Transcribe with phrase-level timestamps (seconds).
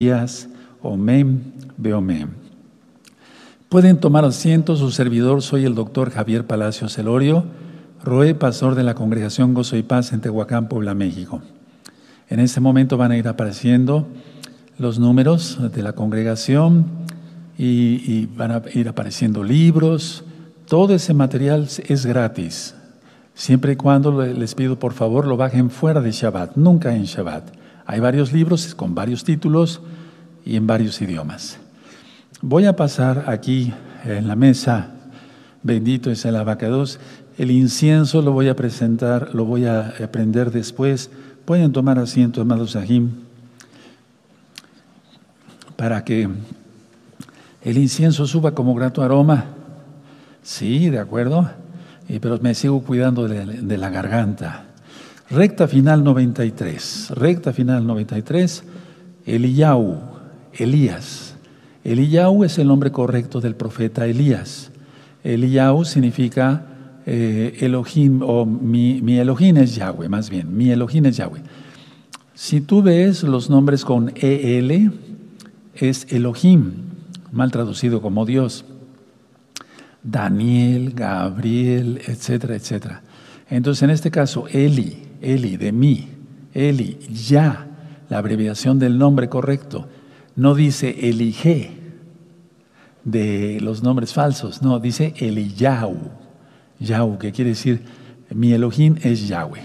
[0.00, 0.48] Elías,
[0.80, 1.40] Omem,
[1.76, 2.28] Beomem.
[3.68, 7.42] Pueden tomar asiento, su servidor, soy el doctor Javier Palacios Celorio,
[8.04, 11.42] Roé, pastor de la congregación Gozo y Paz en Tehuacán, Puebla, México.
[12.28, 14.06] En este momento van a ir apareciendo
[14.78, 16.86] los números de la congregación
[17.58, 20.22] y, van a ir apareciendo libros.
[20.68, 22.76] Todo ese material es gratis,
[23.34, 27.57] siempre y cuando les pido por favor lo bajen fuera de Shabbat, nunca en Shabbat.
[27.90, 29.80] Hay varios libros con varios títulos
[30.44, 31.58] y en varios idiomas.
[32.42, 33.72] Voy a pasar aquí
[34.04, 34.90] en la mesa,
[35.62, 37.00] bendito es el abacados,
[37.38, 41.10] el incienso lo voy a presentar, lo voy a aprender después.
[41.46, 43.10] Pueden tomar asiento, amados Sahim,
[45.76, 46.28] para que
[47.62, 49.46] el incienso suba como grato aroma.
[50.42, 51.50] Sí, de acuerdo,
[52.20, 54.67] pero me sigo cuidando de, la garganta.
[55.30, 58.64] Recta final 93, recta final 93,
[59.26, 59.98] Eliyahu,
[60.54, 61.36] Elías.
[61.84, 64.70] Eliyahu es el nombre correcto del profeta Elías.
[65.22, 66.64] Eliyahu significa
[67.04, 71.42] eh, Elohim, o mi, mi, Elohim es Yahweh, más bien, mi Elohim es Yahweh.
[72.32, 74.92] Si tú ves los nombres con EL,
[75.74, 76.72] es Elohim,
[77.32, 78.64] mal traducido como Dios.
[80.02, 83.02] Daniel, Gabriel, etcétera, etcétera.
[83.50, 86.08] Entonces, en este caso, Eli, Eli, de mí,
[86.54, 87.66] Eli, ya,
[88.08, 89.88] la abreviación del nombre correcto,
[90.36, 91.78] no dice Elige,
[93.04, 94.62] de los nombres falsos.
[94.62, 95.96] No, dice Eliyahu.
[96.80, 97.82] Yahu, que quiere decir
[98.30, 99.62] mi Elohim es Yahweh.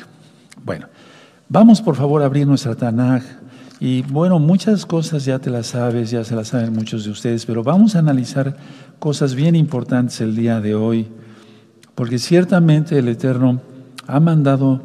[0.63, 0.87] Bueno,
[1.49, 3.23] vamos por favor a abrir nuestra Tanaj.
[3.79, 7.45] Y bueno, muchas cosas ya te las sabes, ya se las saben muchos de ustedes,
[7.45, 8.55] pero vamos a analizar
[8.97, 11.07] cosas bien importantes el día de hoy,
[11.93, 13.61] porque ciertamente el Eterno
[14.07, 14.81] ha mandado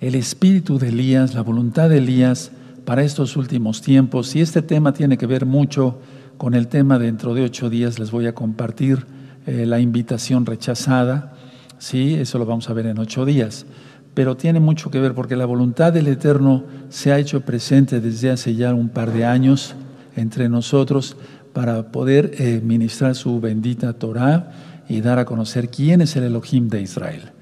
[0.00, 2.50] el espíritu de Elías, la voluntad de Elías
[2.84, 5.98] para estos últimos tiempos, y este tema tiene que ver mucho
[6.38, 9.04] con el tema dentro de ocho días les voy a compartir
[9.46, 11.34] eh, la invitación rechazada.
[11.78, 13.66] Sí, eso lo vamos a ver en ocho días.
[14.14, 18.30] Pero tiene mucho que ver porque la voluntad del Eterno se ha hecho presente desde
[18.30, 19.74] hace ya un par de años
[20.16, 21.16] entre nosotros
[21.52, 24.52] para poder eh, ministrar su bendita Torah
[24.88, 27.32] y dar a conocer quién es el Elohim de Israel.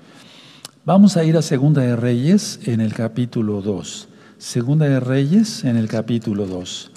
[0.86, 4.06] Vamos a ir a Segunda de Reyes en el capítulo 2.
[4.38, 6.92] Segunda de Reyes en el capítulo 2.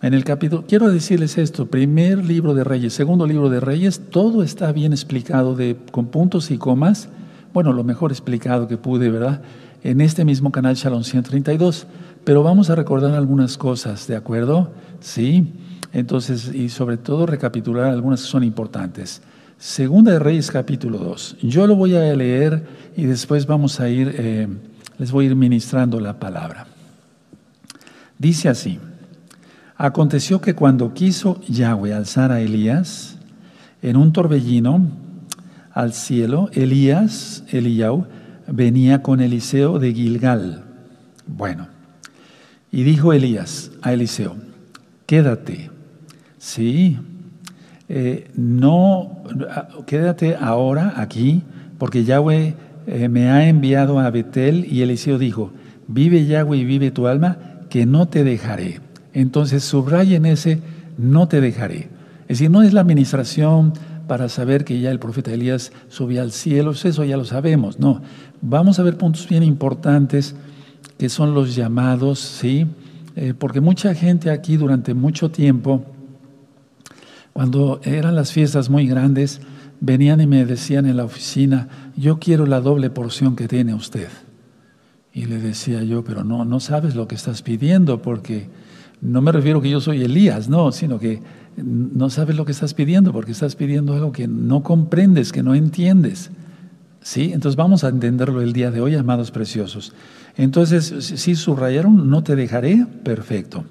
[0.00, 4.42] En el capítulo, quiero decirles esto, primer libro de Reyes, segundo libro de Reyes, todo
[4.42, 7.10] está bien explicado de, con puntos y comas,
[7.52, 9.42] bueno, lo mejor explicado que pude, ¿verdad?
[9.82, 11.88] En este mismo canal Shalom 132,
[12.24, 14.70] pero vamos a recordar algunas cosas, ¿de acuerdo?
[15.00, 15.52] Sí,
[15.92, 19.20] entonces, y sobre todo recapitular algunas que son importantes.
[19.60, 21.36] Segunda de Reyes capítulo 2.
[21.42, 22.66] Yo lo voy a leer
[22.96, 24.48] y después vamos a ir, eh,
[24.96, 26.66] les voy a ir ministrando la palabra.
[28.18, 28.78] Dice así.
[29.76, 33.18] Aconteció que cuando quiso Yahweh alzar a Elías
[33.82, 34.80] en un torbellino
[35.72, 38.06] al cielo, Elías, Eliyahu,
[38.46, 40.64] venía con Eliseo de Gilgal.
[41.26, 41.68] Bueno,
[42.72, 44.36] y dijo Elías a Eliseo,
[45.04, 45.70] quédate,
[46.38, 46.96] sí,
[47.92, 49.24] eh, no,
[49.84, 51.42] quédate ahora aquí,
[51.76, 52.54] porque Yahweh
[52.86, 55.50] eh, me ha enviado a Betel, y Eliseo dijo,
[55.88, 58.80] vive Yahweh y vive tu alma, que no te dejaré.
[59.12, 60.60] Entonces subrayen ese,
[60.98, 61.88] no te dejaré.
[62.28, 63.72] Es decir, no es la administración
[64.06, 68.02] para saber que ya el profeta Elías subió al cielo, eso ya lo sabemos, no.
[68.40, 70.36] Vamos a ver puntos bien importantes
[70.96, 72.68] que son los llamados, ¿sí?
[73.16, 75.84] Eh, porque mucha gente aquí durante mucho tiempo,
[77.40, 79.40] cuando eran las fiestas muy grandes,
[79.80, 84.08] venían y me decían en la oficina, yo quiero la doble porción que tiene usted.
[85.14, 88.50] Y le decía yo, pero no, no sabes lo que estás pidiendo porque
[89.00, 91.22] no me refiero que yo soy Elías, no, sino que
[91.56, 95.54] no sabes lo que estás pidiendo porque estás pidiendo algo que no comprendes, que no
[95.54, 96.30] entiendes.
[97.00, 97.32] ¿Sí?
[97.32, 99.94] Entonces vamos a entenderlo el día de hoy, amados preciosos.
[100.36, 103.64] Entonces, si subrayaron, no te dejaré, perfecto.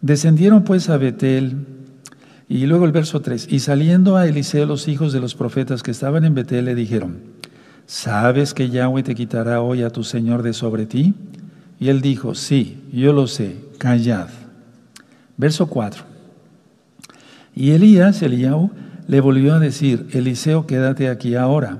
[0.00, 1.76] Descendieron pues a Betel,
[2.48, 5.90] y luego el verso 3, y saliendo a Eliseo los hijos de los profetas que
[5.90, 7.18] estaban en Betel le dijeron,
[7.86, 11.14] ¿sabes que Yahweh te quitará hoy a tu Señor de sobre ti?
[11.78, 14.28] Y él dijo, sí, yo lo sé, callad.
[15.36, 16.02] Verso 4.
[17.54, 18.70] Y Elías, Eliyahu,
[19.06, 21.78] le volvió a decir, Eliseo, quédate aquí ahora.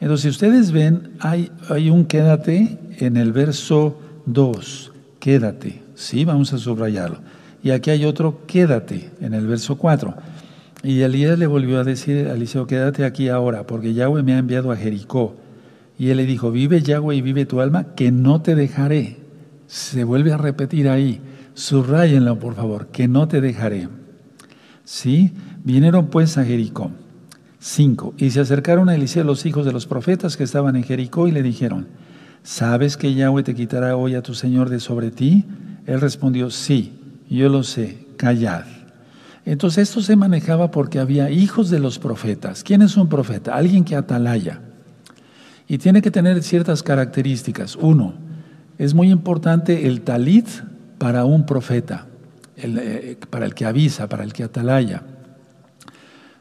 [0.00, 6.52] Entonces, si ustedes ven, hay, hay un quédate en el verso 2, quédate, sí, vamos
[6.52, 7.18] a subrayarlo.
[7.62, 10.14] Y aquí hay otro quédate en el verso 4.
[10.82, 14.38] Y Elías le volvió a decir a Eliseo, quédate aquí ahora, porque Yahweh me ha
[14.38, 15.34] enviado a Jericó.
[15.98, 19.16] Y él le dijo, vive Yahweh y vive tu alma, que no te dejaré.
[19.66, 21.20] Se vuelve a repetir ahí.
[21.54, 23.88] Subrayenlo por favor, que no te dejaré.
[24.84, 25.32] ¿Sí?
[25.64, 26.92] Vinieron pues a Jericó.
[27.58, 28.14] 5.
[28.16, 31.32] Y se acercaron a Eliseo los hijos de los profetas que estaban en Jericó y
[31.32, 31.88] le dijeron,
[32.44, 35.44] ¿sabes que Yahweh te quitará hoy a tu Señor de sobre ti?
[35.86, 36.92] Él respondió, sí,
[37.36, 38.64] yo lo sé, callad.
[39.44, 42.62] Entonces esto se manejaba porque había hijos de los profetas.
[42.62, 43.54] ¿Quién es un profeta?
[43.54, 44.60] Alguien que atalaya.
[45.66, 47.76] Y tiene que tener ciertas características.
[47.76, 48.14] Uno,
[48.78, 50.46] es muy importante el talit
[50.98, 52.06] para un profeta,
[52.56, 55.02] eh, para el que avisa, para el que atalaya.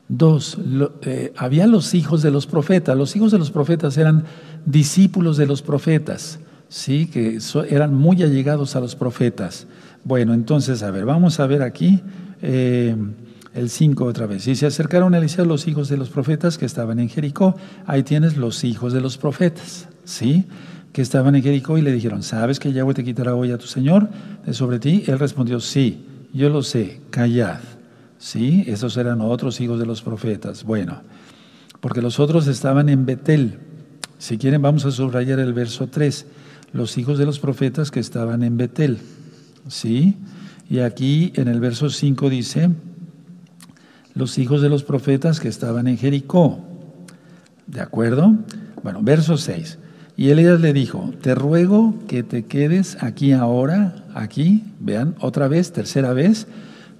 [0.09, 0.57] Dos,
[1.01, 2.97] eh, había los hijos de los profetas.
[2.97, 4.23] Los hijos de los profetas eran
[4.65, 6.39] discípulos de los profetas,
[6.69, 7.07] ¿sí?
[7.07, 7.39] que
[7.69, 9.67] eran muy allegados a los profetas.
[10.07, 11.99] Bueno, entonces, a ver, vamos a ver aquí
[12.41, 12.95] eh,
[13.53, 14.47] el 5 otra vez.
[14.47, 17.57] Y se acercaron a Eliseo los hijos de los profetas que estaban en Jericó.
[17.85, 20.45] Ahí tienes los hijos de los profetas, ¿sí?
[20.93, 23.67] Que estaban en Jericó y le dijeron, ¿sabes que Yahweh te quitará hoy a tu
[23.67, 24.07] Señor
[24.45, 25.03] de sobre ti?
[25.07, 27.59] Él respondió, sí, yo lo sé, callad.
[28.17, 28.63] ¿Sí?
[28.65, 30.63] Esos eran otros hijos de los profetas.
[30.63, 31.01] Bueno,
[31.81, 33.59] porque los otros estaban en Betel.
[34.19, 36.25] Si quieren, vamos a subrayar el verso 3.
[36.71, 38.99] Los hijos de los profetas que estaban en Betel.
[39.67, 40.17] ¿Sí?
[40.69, 42.69] Y aquí en el verso 5 dice,
[44.13, 46.59] los hijos de los profetas que estaban en Jericó.
[47.67, 48.35] ¿De acuerdo?
[48.83, 49.77] Bueno, verso 6.
[50.17, 55.71] Y Elías le dijo, te ruego que te quedes aquí ahora, aquí, vean, otra vez,
[55.71, 56.47] tercera vez,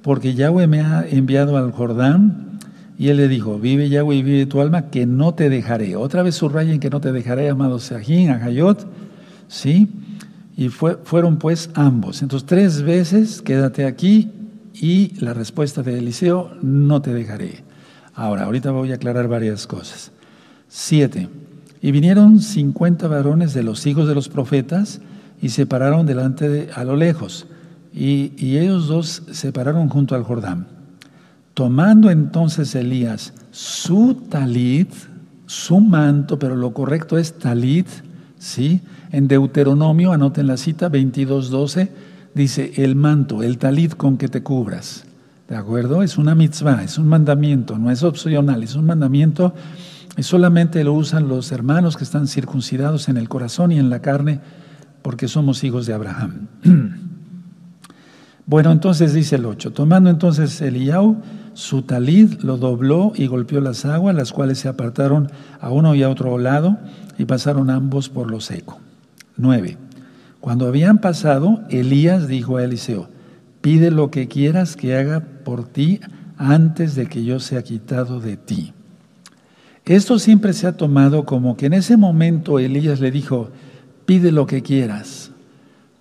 [0.03, 2.59] porque Yahweh me ha enviado al Jordán.
[2.99, 5.95] Y él le dijo, vive Yahweh y vive tu alma, que no te dejaré.
[5.95, 8.87] Otra vez subrayen que no te dejaré, amado Sajín, Ajayot,
[9.47, 9.89] ¿sí?
[10.57, 12.23] Y fueron pues ambos.
[12.23, 14.31] Entonces, tres veces, quédate aquí
[14.73, 17.63] y la respuesta de Eliseo, no te dejaré.
[18.15, 20.11] Ahora, ahorita voy a aclarar varias cosas.
[20.67, 21.29] Siete.
[21.79, 24.99] Y vinieron cincuenta varones de los hijos de los profetas
[25.39, 27.45] y se pararon delante de, a lo lejos.
[27.93, 30.67] Y, y ellos dos se pararon junto al Jordán.
[31.53, 34.89] Tomando entonces Elías su talit,
[35.45, 37.87] su manto, pero lo correcto es talit,
[38.39, 38.81] ¿sí?
[39.11, 41.89] En Deuteronomio, anoten la cita 22.12,
[42.33, 45.05] dice el manto, el talit con que te cubras.
[45.47, 46.03] ¿De acuerdo?
[46.03, 49.53] Es una mitzvah, es un mandamiento, no es opcional, es un mandamiento
[50.17, 54.01] y solamente lo usan los hermanos que están circuncidados en el corazón y en la
[54.01, 54.41] carne
[55.01, 56.47] porque somos hijos de Abraham.
[58.49, 61.17] Bueno, entonces dice el 8, tomando entonces Eliau
[61.53, 65.29] su talid, lo dobló y golpeó las aguas, las cuales se apartaron
[65.59, 66.77] a uno y a otro lado
[67.17, 68.79] y pasaron ambos por lo seco.
[69.37, 69.77] 9.
[70.39, 73.09] Cuando habían pasado, Elías dijo a Eliseo,
[73.61, 75.99] pide lo que quieras que haga por ti
[76.37, 78.73] antes de que yo sea quitado de ti.
[79.85, 83.49] Esto siempre se ha tomado como que en ese momento Elías le dijo,
[84.05, 85.31] pide lo que quieras.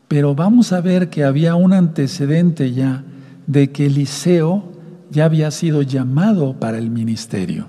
[0.09, 3.05] Pero vamos a ver que había un antecedente ya
[3.47, 4.73] de que Eliseo
[5.11, 7.69] ya había sido llamado para el ministerio.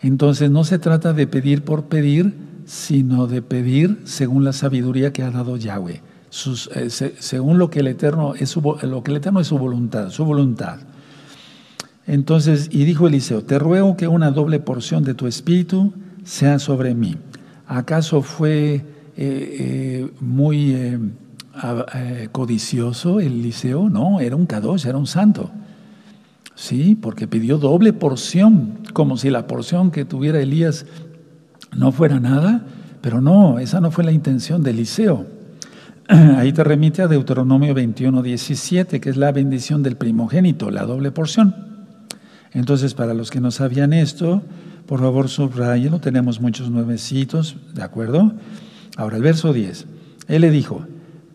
[0.00, 2.34] Entonces no se trata de pedir por pedir,
[2.68, 6.02] sino de pedir según la sabiduría que ha dado Yahweh,
[6.74, 10.10] eh, según lo que, el Eterno es su, lo que el Eterno es su voluntad,
[10.10, 10.80] su voluntad.
[12.06, 15.94] Entonces, y dijo Eliseo, te ruego que una doble porción de tu espíritu
[16.24, 17.16] sea sobre mí.
[17.66, 18.84] ¿Acaso fue eh,
[19.16, 21.10] eh, muy
[22.32, 23.88] codicioso Eliseo?
[23.88, 25.50] No, era un kadosh, era un santo.
[26.54, 30.84] Sí, porque pidió doble porción, como si la porción que tuviera Elías
[31.76, 32.64] no fuera nada,
[33.00, 35.26] pero no, esa no fue la intención de Eliseo.
[36.08, 41.10] Ahí te remite a Deuteronomio 21, 17, que es la bendición del primogénito, la doble
[41.10, 41.54] porción.
[42.52, 44.42] Entonces, para los que no sabían esto,
[44.86, 48.32] por favor subrayenlo, tenemos muchos nuevecitos, ¿de acuerdo?
[48.96, 49.86] Ahora, el verso 10.
[50.28, 50.86] Él le dijo,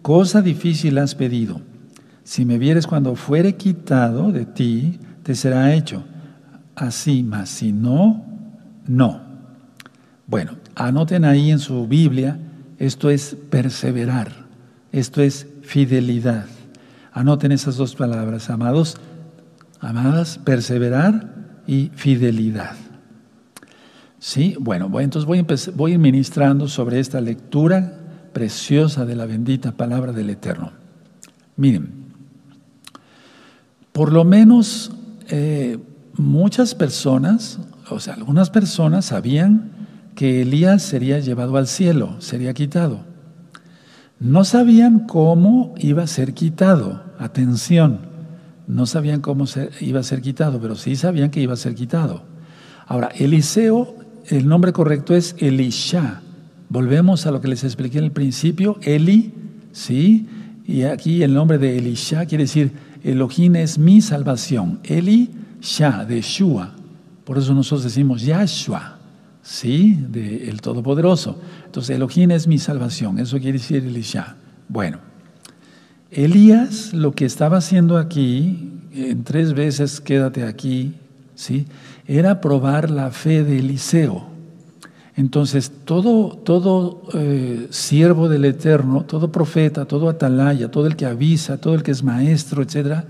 [0.02, 1.62] cosa difícil has pedido.
[2.24, 6.04] Si me vieres cuando fuere quitado de ti, te será hecho.
[6.76, 8.26] Así, mas si no,
[8.88, 9.33] no.
[10.34, 12.40] Bueno, anoten ahí en su Biblia,
[12.80, 14.32] esto es perseverar,
[14.92, 16.48] esto es fidelidad.
[17.12, 18.98] Anoten esas dos palabras, amados,
[19.80, 21.36] amadas, perseverar
[21.68, 22.72] y fidelidad.
[24.18, 28.00] Sí, bueno, entonces voy, voy ministrando sobre esta lectura
[28.34, 30.72] preciosa de la bendita palabra del Eterno.
[31.58, 31.92] Miren,
[33.92, 34.94] por lo menos
[35.30, 35.78] eh,
[36.18, 39.83] muchas personas, o sea, algunas personas sabían
[40.16, 43.02] que Elías sería llevado al cielo, sería quitado.
[44.20, 47.04] No sabían cómo iba a ser quitado.
[47.20, 48.00] Atención,
[48.68, 49.46] no sabían cómo
[49.82, 52.24] iba a ser quitado, pero sí sabían que iba a ser quitado.
[52.88, 53.96] Ahora, Eliseo,
[54.28, 56.22] el nombre correcto es Elisha.
[56.70, 58.78] Volvemos a lo que les expliqué en el principio.
[58.82, 59.34] Eli,
[59.72, 60.28] ¿sí?
[60.66, 62.72] y aquí el nombre de Elisha quiere decir
[63.04, 64.80] Elohim es mi salvación.
[64.84, 66.74] Elisha, de Shua.
[67.26, 68.93] Por eso nosotros decimos Yahshua,
[69.44, 70.00] ¿sí?
[70.10, 71.38] De el Todopoderoso.
[71.66, 73.20] Entonces, Elohim es mi salvación.
[73.20, 74.36] Eso quiere decir Elisha.
[74.70, 75.00] Bueno,
[76.10, 80.96] Elías lo que estaba haciendo aquí, en tres veces quédate aquí,
[81.36, 81.68] ¿sí?
[82.08, 84.32] Era probar la fe de Eliseo.
[85.16, 91.58] Entonces, todo, todo eh, siervo del Eterno, todo profeta, todo atalaya, todo el que avisa,
[91.58, 93.06] todo el que es maestro, etcétera,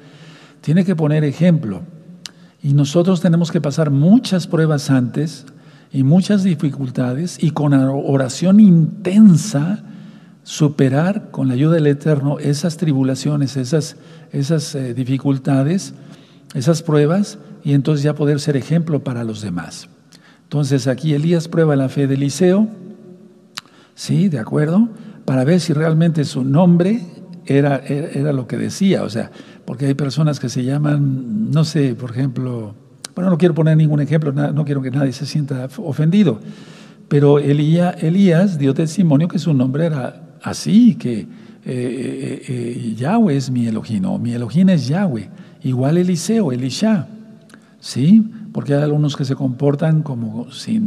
[0.59, 1.81] tiene que poner ejemplo.
[2.61, 5.45] Y nosotros tenemos que pasar muchas pruebas antes
[5.93, 9.83] y muchas dificultades y con oración intensa
[10.41, 13.95] superar con la ayuda del Eterno esas tribulaciones, esas,
[14.31, 15.93] esas eh, dificultades,
[16.55, 19.87] esas pruebas y entonces ya poder ser ejemplo para los demás.
[20.43, 22.67] Entonces aquí Elías prueba la fe de Eliseo,
[23.93, 24.29] ¿sí?
[24.29, 24.89] ¿De acuerdo?
[25.25, 27.01] Para ver si realmente su nombre
[27.45, 29.31] era, era, lo que decía, o sea,
[29.65, 32.75] porque hay personas que se llaman, no sé, por ejemplo,
[33.15, 36.39] bueno, no quiero poner ningún ejemplo, no quiero que nadie se sienta ofendido,
[37.07, 41.27] pero Elías dio testimonio que su nombre era así, que eh,
[41.65, 45.29] eh, eh, Yahweh es mi Elohim, o mi Elohim es Yahweh,
[45.63, 47.07] igual Eliseo, Elisha,
[47.79, 48.31] ¿sí?
[48.51, 50.79] porque hay algunos que se comportan como si,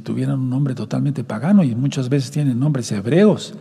[0.00, 3.54] tuvieran un nombre totalmente pagano y muchas veces tienen nombres hebreos.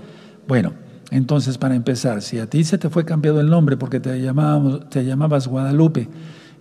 [0.48, 0.74] Bueno,
[1.12, 5.06] entonces para empezar, si a ti se te fue cambiado el nombre porque te, te
[5.06, 6.10] llamabas Guadalupe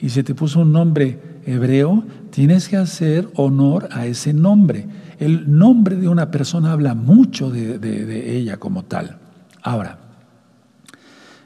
[0.03, 4.89] y se te puso un nombre hebreo, tienes que hacer honor a ese nombre.
[5.21, 9.19] El nombre de una persona habla mucho de, ella como tal.
[9.63, 9.99] Ahora,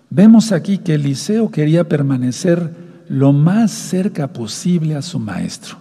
[0.09, 2.73] vemos aquí que Eliseo quería permanecer
[3.11, 5.77] lo más cerca posible a su maestro.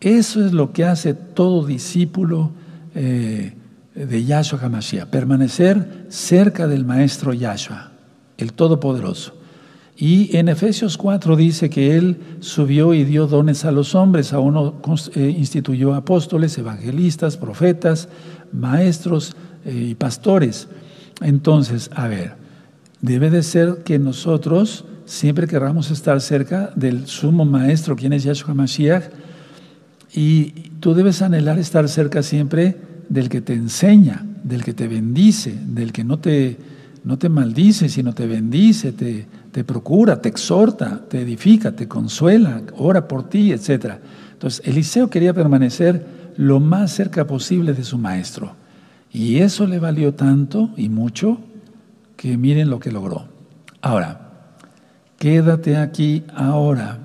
[0.00, 2.52] Eso es lo que hace todo discípulo
[2.94, 3.54] eh,
[3.92, 7.90] de Yahshua HaMashiach, permanecer cerca del maestro Yahshua,
[8.38, 9.39] el Todopoderoso.
[10.00, 14.38] Y en Efesios 4 dice que Él subió y dio dones a los hombres, a
[14.38, 14.80] uno
[15.14, 18.08] eh, instituyó apóstoles, evangelistas, profetas,
[18.50, 20.68] maestros eh, y pastores.
[21.20, 22.32] Entonces, a ver,
[23.02, 28.54] debe de ser que nosotros siempre querramos estar cerca del sumo maestro, quien es Yahshua
[28.54, 29.10] Mashiach,
[30.14, 32.78] y tú debes anhelar estar cerca siempre
[33.10, 36.56] del que te enseña, del que te bendice, del que no te,
[37.04, 42.62] no te maldice, sino te bendice, te, te procura, te exhorta, te edifica, te consuela,
[42.76, 43.94] ora por ti, etc.
[44.32, 48.54] Entonces, Eliseo quería permanecer lo más cerca posible de su maestro.
[49.12, 51.38] Y eso le valió tanto y mucho
[52.16, 53.24] que miren lo que logró.
[53.82, 54.30] Ahora,
[55.18, 56.98] quédate aquí ahora.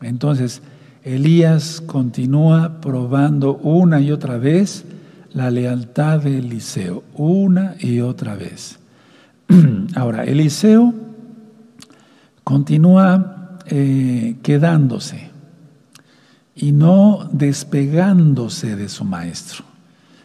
[0.00, 0.62] Entonces,
[1.02, 4.84] Elías continúa probando una y otra vez
[5.32, 8.78] la lealtad de Eliseo, una y otra vez.
[9.94, 10.94] Ahora, Eliseo
[12.44, 15.30] continúa eh, quedándose
[16.54, 19.64] y no despegándose de su maestro.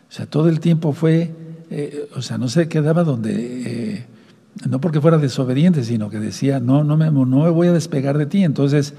[0.09, 1.33] O sea, todo el tiempo fue,
[1.69, 3.93] eh, o sea, no se quedaba donde...
[3.93, 4.05] Eh,
[4.67, 8.17] no porque fuera desobediente, sino que decía, no, no me, no me voy a despegar
[8.17, 8.43] de ti.
[8.43, 8.95] Entonces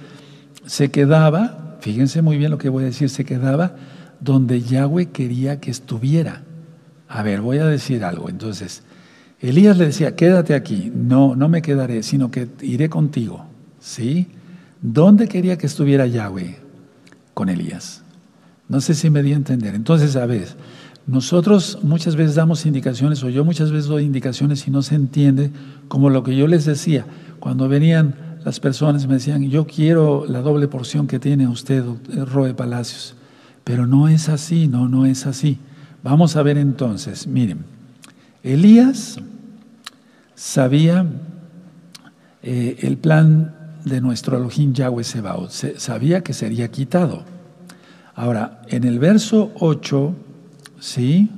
[0.67, 3.75] se quedaba, fíjense muy bien lo que voy a decir, se quedaba
[4.21, 6.43] donde Yahweh quería que estuviera.
[7.09, 8.29] A ver, voy a decir algo.
[8.29, 8.83] Entonces,
[9.41, 10.93] Elías le decía, quédate aquí.
[10.95, 13.45] No, no me quedaré, sino que iré contigo.
[13.81, 14.29] ¿Sí?
[14.83, 16.59] ¿Dónde quería que estuviera Yahweh?
[17.35, 18.03] Con Elías.
[18.69, 19.75] No sé si me di a entender.
[19.75, 20.49] Entonces, a ver,
[21.07, 25.51] nosotros muchas veces damos indicaciones, o yo muchas veces doy indicaciones y no se entiende,
[25.89, 27.07] como lo que yo les decía,
[27.39, 28.15] cuando venían
[28.45, 31.85] las personas me decían, yo quiero la doble porción que tiene usted,
[32.27, 33.15] Roe Palacios.
[33.65, 35.59] Pero no es así, no, no es así.
[36.03, 37.78] Vamos a ver entonces, miren,
[38.43, 39.19] Elías
[40.35, 41.07] sabía
[42.43, 43.55] eh, el plan
[43.85, 47.25] de nuestro Elohim Yahweh Sebaot, sabía que sería quitado.
[48.15, 50.15] Ahora, en el verso 8
[50.81, 51.29] ¿sí?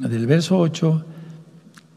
[0.00, 1.04] Del verso 8,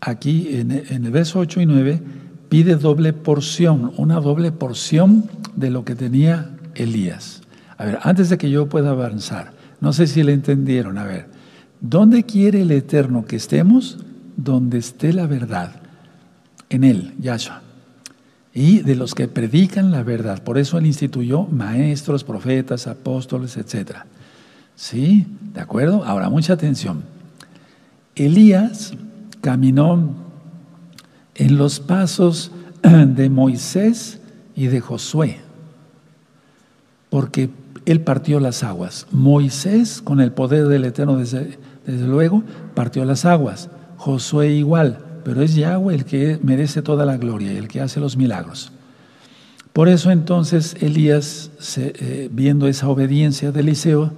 [0.02, 2.02] aquí en, el verso 8 y 9,
[2.50, 5.26] pide doble porción, una doble porción
[5.56, 7.42] de lo que tenía Elías.
[7.78, 11.28] A ver, antes de que yo pueda avanzar, no sé si le entendieron, a ver,
[11.82, 13.98] ¿dónde quiere el Eterno que estemos?
[14.38, 15.76] Donde esté la verdad,
[16.70, 17.62] en Él, Yahshua.
[18.54, 20.42] Y de los que predican la verdad.
[20.44, 24.06] Por eso Él instituyó maestros, profetas, apóstoles, etcétera.
[24.76, 25.26] ¿Sí?
[25.54, 26.04] ¿De acuerdo?
[26.06, 27.04] Ahora, mucha atención.
[28.16, 28.94] Elías
[29.42, 30.10] caminó
[31.36, 32.52] en los pasos
[32.82, 34.20] de Moisés
[34.56, 35.40] y de Josué,
[37.10, 37.50] porque
[37.86, 39.06] él partió las aguas.
[39.12, 43.70] Moisés, con el poder del Eterno, desde, desde luego, partió las aguas.
[44.06, 48.00] Josué igual, pero es Yahweh el que merece toda la gloria y el que hace
[48.00, 48.72] los milagros.
[49.74, 54.14] Por eso entonces Elías, eh, viendo esa obediencia de Eliseo,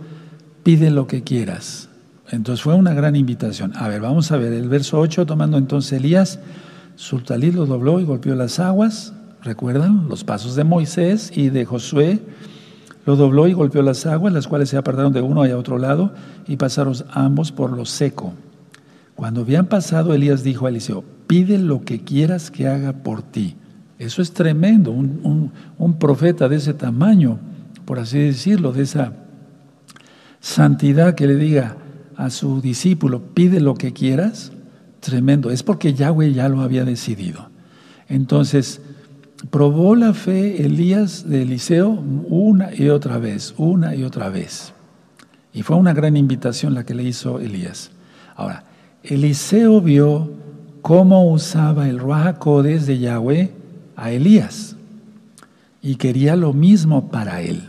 [0.63, 1.87] pide lo que quieras.
[2.29, 3.71] Entonces fue una gran invitación.
[3.77, 6.41] A ver, vamos a ver el verso 8, tomando entonces Elías,
[6.97, 12.19] su lo dobló y golpeó las aguas, recuerdan los pasos de Moisés y de Josué,
[13.05, 16.11] lo dobló y golpeó las aguas, las cuales se apartaron de uno a otro lado
[16.45, 18.33] y pasaron ambos por lo seco.
[19.17, 23.55] Cuando habían pasado, Elías dijo a Eliseo, pide lo que quieras que haga por ti.
[23.97, 25.51] Eso es tremendo, un,
[25.99, 27.39] profeta de ese tamaño,
[27.85, 29.13] por así decirlo, de esa
[30.39, 31.77] santidad que le diga
[32.15, 34.51] a su discípulo, pide lo que quieras,
[34.99, 35.49] tremendo.
[35.49, 37.49] Es porque Yahweh ya lo había decidido.
[38.09, 38.81] Entonces,
[39.49, 44.73] probó la fe Elías de Eliseo una y otra vez, una y otra vez.
[45.53, 47.89] Y fue una gran invitación la que le hizo Elías.
[48.35, 48.66] Ahora,
[49.09, 50.29] Eliseo vio
[50.81, 53.51] cómo usaba el Ruajacodes de Yahweh
[53.95, 54.75] a Elías
[55.81, 57.63] y quería lo mismo para él.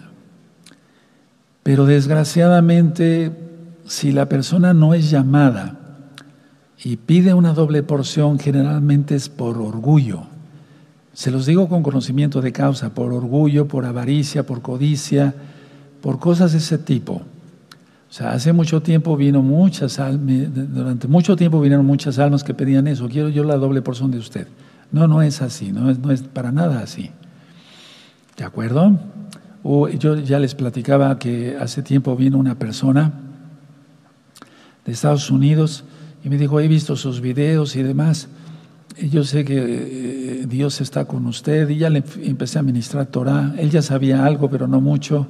[1.62, 3.30] Pero desgraciadamente,
[3.86, 5.78] si la persona no es llamada
[6.82, 10.22] y pide una doble porción, generalmente es por orgullo.
[11.12, 15.34] Se los digo con conocimiento de causa, por orgullo, por avaricia, por codicia,
[16.00, 17.22] por cosas de ese tipo.
[18.08, 22.54] O sea, hace mucho tiempo vino muchas almas, durante mucho tiempo vinieron muchas almas que
[22.54, 24.48] pedían eso, quiero yo la doble porción de usted.
[24.90, 27.10] No, no es así, no es, no es para nada así.
[28.36, 28.98] ¿De acuerdo?
[29.98, 33.12] yo ya les platicaba que hace tiempo vino una persona
[34.86, 35.84] de Estados Unidos
[36.24, 38.28] y me dijo, he visto sus videos y demás.
[39.10, 41.68] Yo sé que eh, Dios está con usted.
[41.68, 43.54] Y ya le empecé a ministrar Torah.
[43.58, 45.28] Él ya sabía algo, pero no mucho.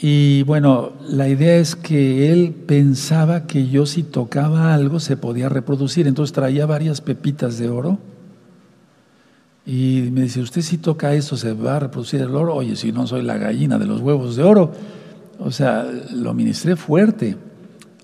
[0.00, 5.48] Y bueno, la idea es que él pensaba que yo si tocaba algo se podía
[5.48, 6.06] reproducir.
[6.06, 7.98] Entonces traía varias pepitas de oro
[9.66, 12.54] y me dice, usted si toca eso, ¿se va a reproducir el oro?
[12.54, 14.72] Oye, si no soy la gallina de los huevos de oro.
[15.38, 17.36] O sea, lo ministré fuerte.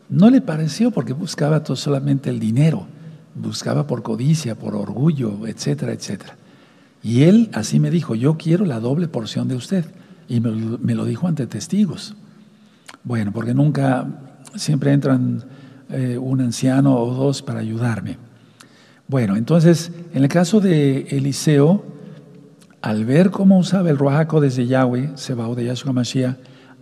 [0.08, 2.86] No le pareció porque buscaba todo solamente el dinero,
[3.34, 6.36] buscaba por codicia, por orgullo, etcétera, etcétera.
[7.02, 9.84] Y él así me dijo, yo quiero la doble porción de usted.
[10.30, 12.14] Y me, lo dijo ante testigos.
[13.02, 14.06] Bueno, porque nunca,
[14.54, 15.44] siempre entran
[15.90, 18.16] eh, un anciano o dos para ayudarme.
[19.08, 21.84] Bueno, entonces, en el caso de Eliseo,
[22.80, 26.36] al ver cómo usaba el Ruajaco desde Yahweh, Sebao de Yahshua Mashiach,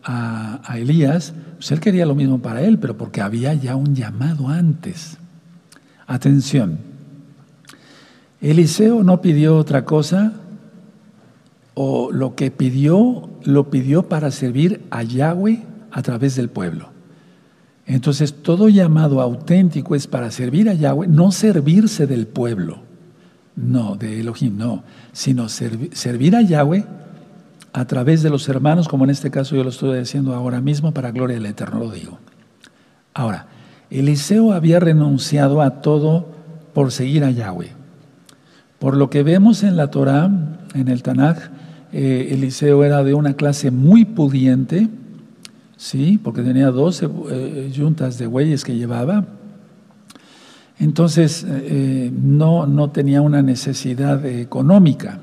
[0.05, 3.95] a, a, Elías, pues él quería lo mismo para él, pero porque había ya un
[3.95, 5.17] llamado antes.
[6.07, 6.79] Atención,
[8.43, 10.35] Eliseo no pidió otra cosa,
[11.81, 15.63] o lo que pidió, lo pidió para servir a Yahweh
[15.93, 16.89] a través del pueblo.
[17.87, 22.81] Entonces, todo llamado auténtico es para servir a Yahweh, no servirse del pueblo,
[23.55, 26.85] no, de Elohim, no, sino servir a Yahweh
[27.73, 30.93] a través de los hermanos, como en este caso yo lo estoy diciendo ahora mismo,
[30.93, 32.19] para gloria del Eterno, lo digo.
[33.15, 33.47] Ahora,
[33.89, 36.27] Eliseo había renunciado a todo
[36.75, 37.71] por seguir a Yahweh.
[38.81, 40.29] Por lo que vemos en la Torah,
[40.75, 41.51] en el Tanaj,
[41.93, 44.89] eh, Eliseo era de una clase muy pudiente,
[45.77, 46.19] ¿sí?
[46.23, 49.25] porque tenía 12 eh, yuntas de bueyes que llevaba.
[50.79, 55.21] Entonces eh, no, no tenía una necesidad económica.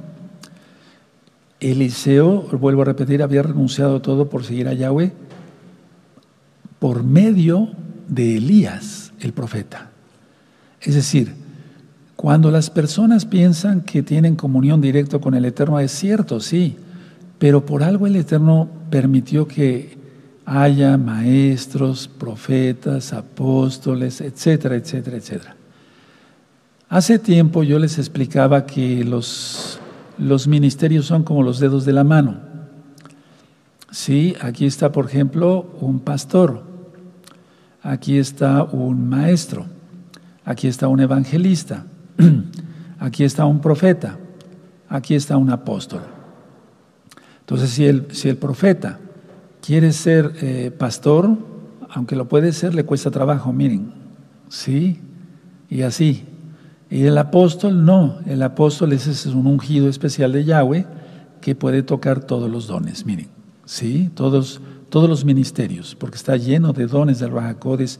[1.59, 5.13] Eliseo, vuelvo a repetir, había renunciado todo por seguir a Yahweh
[6.79, 7.69] por medio
[8.07, 9.89] de Elías, el profeta.
[10.81, 11.33] Es decir,
[12.15, 16.77] cuando las personas piensan que tienen comunión directa con el Eterno, es cierto, sí,
[17.37, 19.97] pero por algo el Eterno permitió que
[20.45, 25.55] haya maestros, profetas, apóstoles, etcétera, etcétera, etcétera.
[26.87, 29.79] Hace tiempo yo les explicaba que los,
[30.17, 32.37] los ministerios son como los dedos de la mano.
[33.91, 36.63] Sí, aquí está, por ejemplo, un pastor,
[37.81, 39.65] aquí está un maestro,
[40.43, 41.85] aquí está un evangelista,
[42.99, 44.17] aquí está un profeta,
[44.89, 46.01] aquí está un apóstol.
[47.41, 48.99] Entonces, si el, si el profeta
[49.61, 51.37] quiere ser eh, pastor,
[51.89, 53.91] aunque lo puede ser, le cuesta trabajo, miren,
[54.49, 54.99] ¿sí?
[55.69, 56.25] Y así.
[56.89, 60.85] Y el apóstol no, el apóstol es un ungido especial de Yahweh
[61.41, 63.27] que puede tocar todos los dones, miren,
[63.65, 64.09] ¿sí?
[64.15, 67.99] Todos, todos los ministerios, porque está lleno de dones del Rahacodes,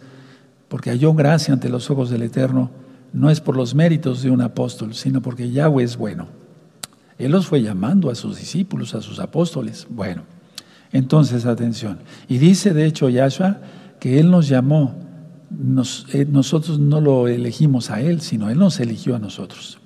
[0.67, 2.71] porque halló gracia ante los ojos del Eterno,
[3.15, 6.28] no es por los méritos de un apóstol, sino porque Yahweh es bueno.
[7.17, 9.88] Él los fue llamando a sus discípulos, a sus apóstoles.
[9.89, 10.23] Bueno,
[10.91, 11.99] entonces, atención.
[12.28, 13.62] Y dice, de hecho, Yahshua,
[13.99, 15.06] que Él nos llamó
[16.12, 19.78] eh, nosotros no lo elegimos a Él, sino Él nos eligió a nosotros.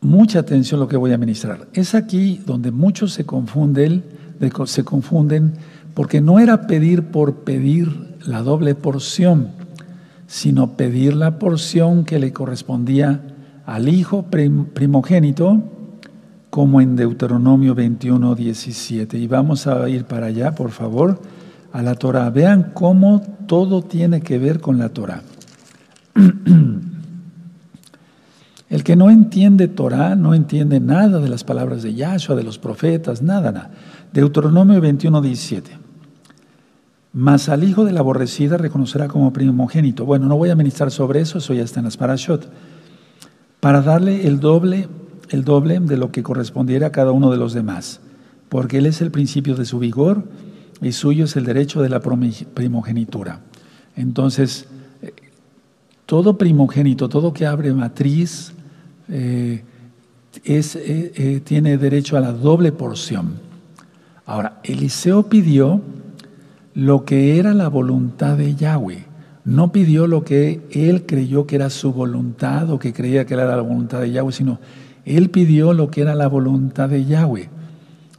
[0.00, 1.66] Mucha atención lo que voy a ministrar.
[1.72, 4.04] Es aquí donde muchos se confunden,
[4.66, 5.54] se confunden
[5.94, 9.50] porque no era pedir por pedir la doble porción,
[10.26, 13.22] sino pedir la porción que le correspondía
[13.66, 15.62] al hijo primogénito,
[16.50, 19.18] como en Deuteronomio 21, 17.
[19.18, 21.20] Y vamos a ir para allá, por favor,
[21.72, 22.30] a la Torah.
[22.30, 25.22] Vean cómo todo tiene que ver con la Torah.
[28.70, 32.58] El que no entiende Torah no entiende nada de las palabras de Yahshua, de los
[32.58, 33.70] profetas, nada, nada.
[34.12, 35.83] Deuteronomio 21, 17.
[37.14, 40.04] Mas al hijo de la aborrecida reconocerá como primogénito.
[40.04, 42.50] Bueno, no voy a ministrar sobre eso, eso ya está en las parashot.
[43.60, 44.88] Para darle el doble,
[45.30, 48.00] el doble de lo que correspondiera a cada uno de los demás.
[48.48, 50.24] Porque él es el principio de su vigor
[50.82, 53.42] y suyo es el derecho de la primogenitura.
[53.94, 54.66] Entonces,
[55.00, 55.12] eh,
[56.06, 58.54] todo primogénito, todo que abre matriz,
[59.08, 59.62] eh,
[60.42, 63.34] es, eh, tiene derecho a la doble porción.
[64.26, 65.80] Ahora, Eliseo pidió
[66.74, 69.06] lo que era la voluntad de Yahweh.
[69.44, 73.44] No pidió lo que él creyó que era su voluntad o que creía que era
[73.44, 74.58] la voluntad de Yahweh, sino
[75.04, 77.48] él pidió lo que era la voluntad de Yahweh,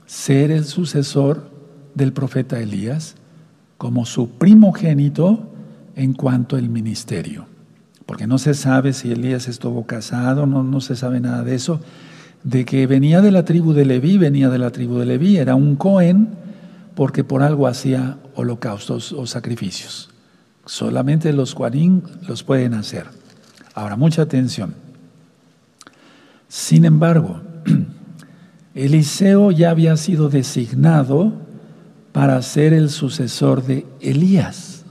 [0.05, 1.49] ser el sucesor
[1.95, 3.15] del profeta Elías
[3.77, 5.47] como su primogénito
[5.95, 7.47] en cuanto al ministerio.
[8.05, 11.79] Porque no se sabe si Elías estuvo casado, no, no se sabe nada de eso.
[12.43, 15.55] De que venía de la tribu de Leví, venía de la tribu de Leví, era
[15.55, 16.29] un Cohen,
[16.93, 20.09] porque por algo hacía holocaustos o sacrificios.
[20.65, 23.05] Solamente los Juanín los pueden hacer.
[23.73, 24.73] Ahora, mucha atención.
[26.47, 27.41] Sin embargo,
[28.75, 31.33] Eliseo ya había sido designado
[32.11, 34.83] para ser el sucesor de Elías.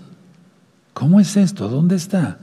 [0.92, 1.68] ¿Cómo es esto?
[1.68, 2.38] ¿Dónde está?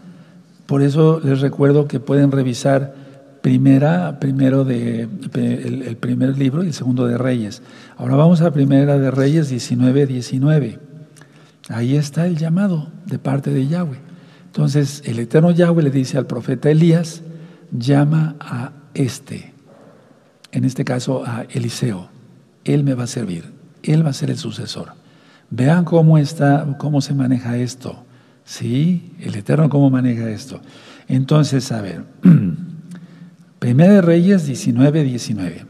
[0.66, 2.96] Por eso les recuerdo que pueden revisar
[3.42, 7.62] primera, primero de, el, primer libro y el segundo de Reyes.
[7.98, 10.91] Ahora vamos a primera de Reyes 19, 19.
[11.70, 14.00] Ahí está el llamado de parte de Yahweh.
[14.46, 17.22] Entonces el eterno Yahweh le dice al profeta Elías,
[17.72, 19.54] llama a este,
[20.52, 22.10] en este caso a Eliseo,
[22.66, 23.46] él me va a servir,
[23.84, 24.94] él va a ser el sucesor.
[25.50, 28.04] Vean cómo está, cómo se maneja esto.
[28.44, 30.62] Sí, el Eterno cómo maneja esto.
[31.08, 32.04] Entonces, a ver,
[33.60, 35.66] Primera de Reyes 19, 19.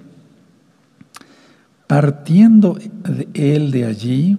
[1.87, 2.79] Partiendo
[3.33, 4.37] él de allí,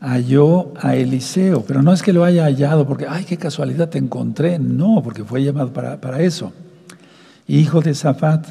[0.00, 3.98] halló a Eliseo, pero no es que lo haya hallado porque, ay, qué casualidad te
[3.98, 6.52] encontré, no, porque fue llamado para, para eso.
[7.46, 8.46] Hijo de Zafat,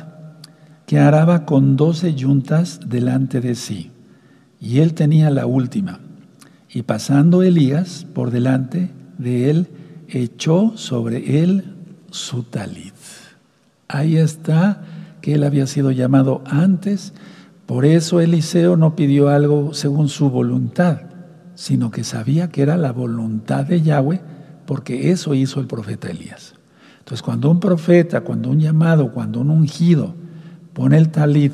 [0.85, 3.91] que araba con doce yuntas delante de sí,
[4.59, 5.99] y él tenía la última.
[6.71, 9.67] Y pasando Elías por delante de él,
[10.07, 11.75] echó sobre él
[12.11, 12.93] su talit.
[13.87, 14.81] Ahí está
[15.21, 17.13] que él había sido llamado antes,
[17.65, 21.01] por eso Eliseo no pidió algo según su voluntad,
[21.59, 24.21] sino que sabía que era la voluntad de Yahweh,
[24.65, 26.53] porque eso hizo el profeta Elías.
[26.99, 30.15] Entonces, cuando un profeta, cuando un llamado, cuando un ungido
[30.71, 31.51] pone el talit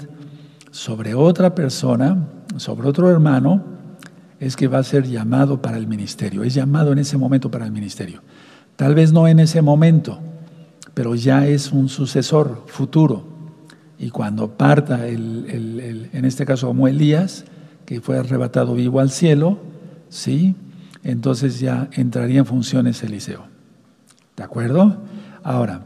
[0.69, 3.63] sobre otra persona, sobre otro hermano,
[4.39, 7.65] es que va a ser llamado para el ministerio, es llamado en ese momento para
[7.65, 8.21] el ministerio.
[8.75, 10.19] Tal vez no en ese momento,
[10.93, 13.23] pero ya es un sucesor futuro.
[13.97, 17.45] Y cuando parta, el, en este caso como Elías,
[17.87, 19.73] que fue arrebatado vivo al cielo,
[20.09, 20.55] ¿sí?
[21.05, 23.45] entonces ya entraría en funciones Eliseo.
[24.35, 24.97] ¿De acuerdo?
[25.43, 25.85] Ahora,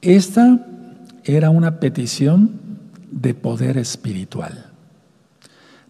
[0.00, 0.66] esta
[1.24, 2.52] era una petición
[3.10, 4.70] de poder espiritual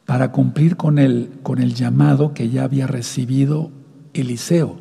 [0.04, 3.70] para cumplir con el, con el llamado que ya había recibido
[4.12, 4.80] Eliseo.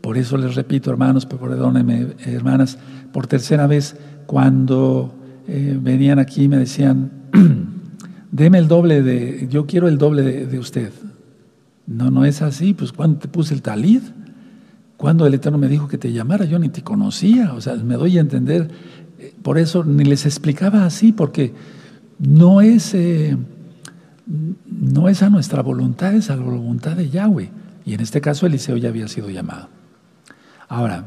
[0.00, 2.76] Por eso les repito, hermanos, perdónenme, hermanas,
[3.12, 3.96] por tercera vez,
[4.26, 5.14] cuando
[5.46, 7.10] eh, venían aquí me decían,
[8.30, 10.92] deme el doble de, yo quiero el doble de, usted.
[11.86, 14.02] No, no es así, pues cuando te puse el talid,
[14.96, 17.96] cuando el Eterno me dijo que te llamara, yo ni te conocía, o sea, me
[17.96, 18.70] doy a entender,
[19.18, 21.54] eh, por eso ni les explicaba así, porque
[22.18, 23.36] no es, eh,
[24.66, 27.50] no es a nuestra voluntad, es a la voluntad de Yahweh.
[27.84, 29.68] Y en este caso Eliseo ya había sido llamado.
[30.68, 31.06] Ahora,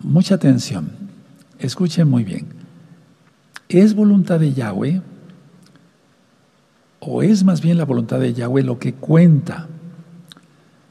[0.00, 0.90] mucha atención,
[1.58, 2.46] escuchen muy bien.
[3.68, 5.02] ¿Es voluntad de Yahweh
[7.04, 9.66] o es más bien la voluntad de Yahweh lo que cuenta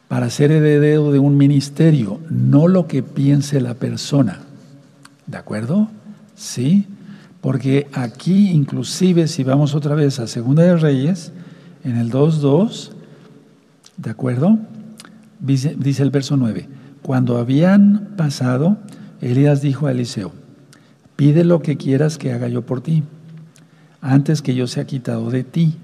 [0.07, 4.39] para ser heredero de un ministerio, no lo que piense la persona?
[5.25, 5.87] ¿De acuerdo?
[6.35, 6.85] Sí,
[7.39, 11.31] porque aquí inclusive si vamos otra vez a Segunda de Reyes,
[11.85, 12.91] en el 2.2,
[14.01, 14.57] ¿De acuerdo?
[15.39, 16.67] Dice, dice, el verso 9.
[17.03, 18.77] Cuando habían pasado,
[19.21, 20.31] Elías dijo a Eliseo,
[21.15, 23.03] pide lo que quieras que haga yo por ti,
[24.01, 25.77] antes que yo sea quitado de ti.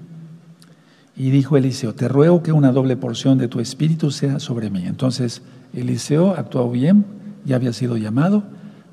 [1.18, 4.84] Y dijo Eliseo, te ruego que una doble porción de tu espíritu sea sobre mí.
[4.86, 5.42] Entonces
[5.74, 7.04] Eliseo actuó bien,
[7.44, 8.44] ya había sido llamado,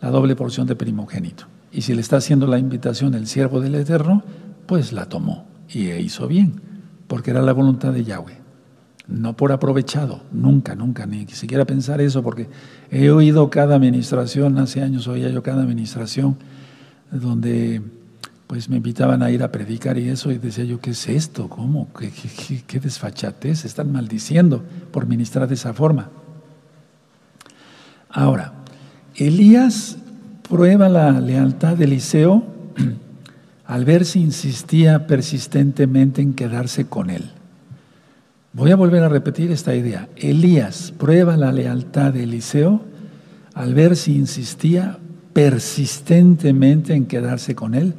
[0.01, 1.45] la doble porción de primogénito.
[1.71, 4.23] Y si le está haciendo la invitación el siervo del Eterno,
[4.65, 6.61] pues la tomó y hizo bien,
[7.07, 8.37] porque era la voluntad de Yahweh.
[9.07, 12.47] No por aprovechado, nunca, nunca, ni siquiera pensar eso, porque
[12.89, 16.37] he oído cada administración, hace años oía yo cada administración,
[17.11, 17.83] donde
[18.47, 21.49] pues me invitaban a ir a predicar y eso, y decía yo, ¿qué es esto?
[21.49, 21.89] ¿Cómo?
[21.97, 22.11] ¿Qué,
[22.67, 23.65] qué, desfachatez?
[23.65, 26.09] Están maldiciendo por ministrar de esa forma.
[28.09, 28.53] Ahora,
[29.15, 29.97] Elías
[30.47, 32.43] prueba la lealtad de Eliseo
[33.65, 37.31] al ver si insistía persistentemente en quedarse con él.
[38.53, 40.07] Voy a volver a repetir esta idea.
[40.15, 42.83] Elías prueba la lealtad de Eliseo
[43.55, 44.99] al ver si insistía
[45.33, 47.95] persistentemente en quedarse con él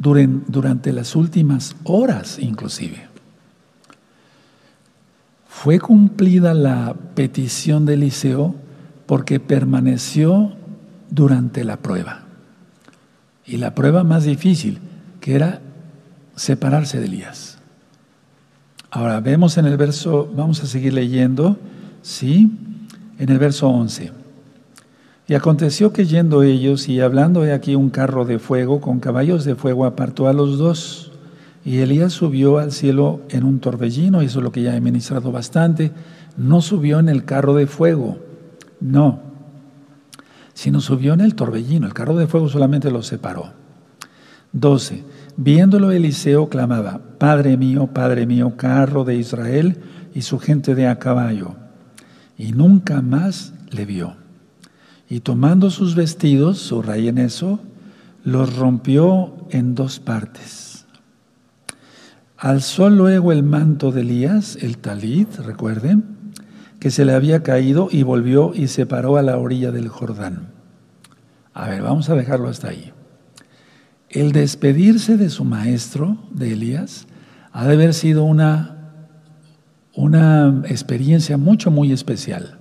[0.00, 3.08] durante las últimas horas inclusive.
[5.46, 8.54] Fue cumplida la petición de Eliseo
[9.06, 10.54] porque permaneció
[11.10, 12.22] durante la prueba.
[13.44, 14.78] Y la prueba más difícil,
[15.20, 15.60] que era
[16.34, 17.58] separarse de Elías.
[18.90, 21.58] Ahora vemos en el verso, vamos a seguir leyendo,
[22.00, 22.50] ¿sí?
[23.18, 24.19] En el verso 11.
[25.30, 29.44] Y aconteció que yendo ellos y hablando de aquí un carro de fuego con caballos
[29.44, 31.12] de fuego apartó a los dos.
[31.64, 35.30] Y Elías subió al cielo en un torbellino, eso es lo que ya he ministrado
[35.30, 35.92] bastante.
[36.36, 38.18] No subió en el carro de fuego,
[38.80, 39.20] no,
[40.52, 41.86] sino subió en el torbellino.
[41.86, 43.52] El carro de fuego solamente los separó.
[44.50, 45.04] 12.
[45.36, 49.78] Viéndolo Eliseo clamaba, Padre mío, Padre mío, carro de Israel
[50.12, 51.54] y su gente de a caballo.
[52.36, 54.19] Y nunca más le vio.
[55.10, 57.58] Y tomando sus vestidos, subrayen eso,
[58.22, 60.86] los rompió en dos partes.
[62.38, 66.04] Alzó luego el manto de Elías, el talit, recuerden,
[66.78, 70.52] que se le había caído y volvió y se paró a la orilla del Jordán.
[71.54, 72.92] A ver, vamos a dejarlo hasta ahí.
[74.10, 77.08] El despedirse de su maestro, de Elías,
[77.50, 78.94] ha de haber sido una,
[79.92, 82.59] una experiencia mucho, muy especial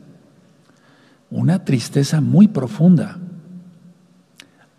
[1.32, 3.18] una tristeza muy profunda.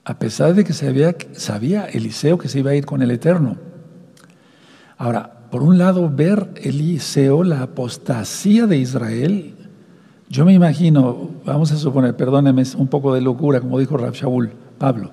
[0.05, 3.57] A pesar de que sabía, Eliseo que se iba a ir con el Eterno.
[4.97, 9.55] Ahora, por un lado, ver Eliseo la apostasía de Israel,
[10.29, 14.53] yo me imagino, vamos a suponer, perdóneme, un poco de locura, como dijo Rab Shaul,
[14.79, 15.11] Pablo,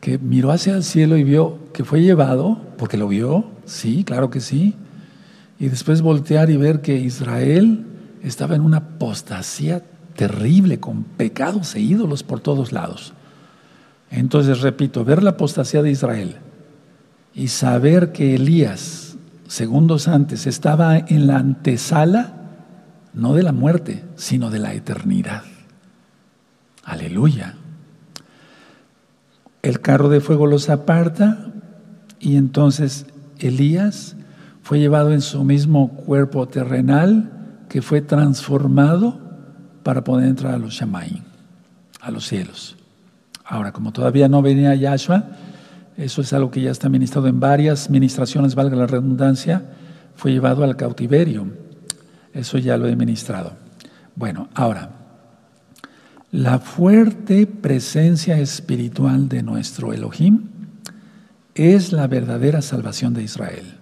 [0.00, 4.30] que miró hacia el cielo y vio que fue llevado, porque lo vio, sí, claro
[4.30, 4.74] que sí,
[5.60, 7.86] y después voltear y ver que Israel
[8.22, 9.82] estaba en una apostasía
[10.18, 13.12] terrible, con pecados e ídolos por todos lados.
[14.10, 16.38] Entonces, repito, ver la apostasía de Israel
[17.34, 22.32] y saber que Elías, segundos antes, estaba en la antesala,
[23.14, 25.44] no de la muerte, sino de la eternidad.
[26.82, 27.54] Aleluya.
[29.62, 31.52] El carro de fuego los aparta
[32.18, 33.06] y entonces
[33.38, 34.16] Elías
[34.64, 37.30] fue llevado en su mismo cuerpo terrenal
[37.68, 39.27] que fue transformado
[39.88, 41.22] para poder entrar a los Shamayim,
[42.02, 42.76] a los cielos.
[43.42, 45.24] Ahora, como todavía no venía Yahshua,
[45.96, 49.62] eso es algo que ya está ministrado en varias ministraciones, valga la redundancia,
[50.14, 51.46] fue llevado al cautiverio.
[52.34, 53.54] Eso ya lo he ministrado.
[54.14, 54.90] Bueno, ahora,
[56.32, 60.48] la fuerte presencia espiritual de nuestro Elohim
[61.54, 63.78] es la verdadera salvación de Israel.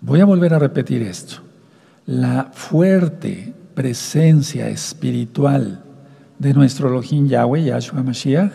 [0.00, 1.38] Voy a volver a repetir esto.
[2.06, 5.82] La fuerte presencia espiritual
[6.38, 8.52] de nuestro Elohim Yahweh, Yahshua Mashiach,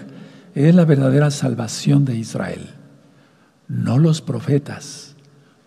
[0.56, 2.70] es la verdadera salvación de Israel.
[3.68, 5.16] No los profetas,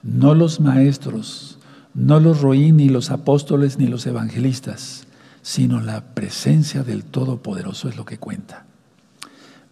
[0.02, 1.58] no los maestros,
[1.94, 5.06] no los roí, ni los apóstoles, ni los evangelistas,
[5.42, 8.64] sino la presencia del Todopoderoso es lo que cuenta.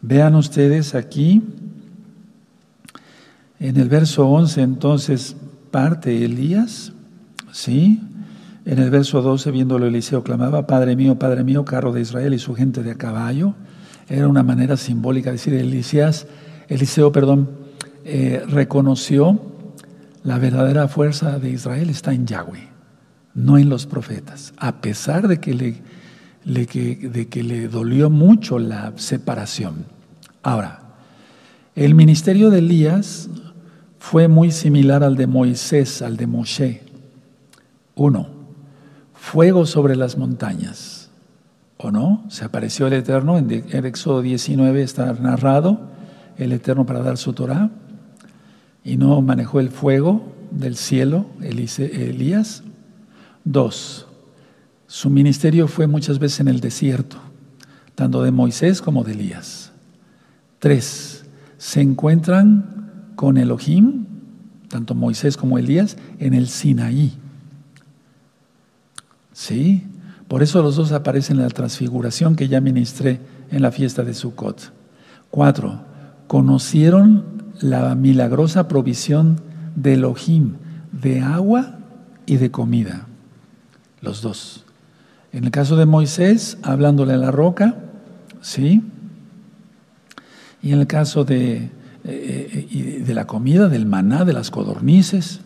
[0.02, 1.42] Vean ustedes aquí,
[3.58, 5.36] en el verso 11, entonces,
[5.70, 6.92] parte Elías,
[7.52, 8.00] ¿sí?
[8.64, 12.38] En el verso 12, viéndolo Eliseo, clamaba, Padre mío, Padre mío, carro de Israel y
[12.38, 13.54] su gente de a caballo.
[14.08, 16.26] Era una manera simbólica de decir, Elisías,
[16.68, 17.48] Eliseo, perdón,
[18.04, 19.40] eh, reconoció
[20.22, 22.68] la verdadera fuerza de Israel está en Yahweh,
[23.34, 25.82] no en los profetas, a pesar de que le,
[26.44, 29.86] de que le dolió mucho la separación.
[30.42, 30.80] Ahora,
[31.74, 33.30] el ministerio de Elías
[33.98, 36.82] fue muy similar al de Moisés, al de Moshe.
[37.94, 38.39] Uno,
[39.20, 41.10] fuego sobre las montañas.
[41.76, 42.24] ¿O no?
[42.28, 45.80] Se apareció el Eterno, en el Éxodo 19 está narrado,
[46.36, 47.70] el Eterno para dar su Torah,
[48.82, 52.62] y no manejó el fuego del cielo, Elías.
[53.44, 54.06] Dos,
[54.86, 57.18] su ministerio fue muchas veces en el desierto,
[57.94, 59.72] tanto de Moisés como de Elías.
[60.58, 61.24] Tres,
[61.56, 64.06] se encuentran con Elohim,
[64.68, 67.12] tanto Moisés como Elías, en el Sinaí.
[69.40, 69.84] ¿Sí?
[70.28, 74.12] Por eso los dos aparecen en la transfiguración que ya ministré en la fiesta de
[74.12, 74.70] Sukkot.
[75.30, 75.80] Cuatro,
[76.26, 77.24] conocieron
[77.58, 79.40] la milagrosa provisión
[79.76, 80.56] de Elohim
[80.92, 81.78] de agua
[82.26, 83.06] y de comida.
[84.02, 84.66] Los dos.
[85.32, 87.76] En el caso de Moisés, hablándole a la roca,
[88.42, 88.82] ¿sí?
[90.60, 91.70] Y en el caso de,
[92.04, 95.40] eh, de la comida, del maná, de las codornices.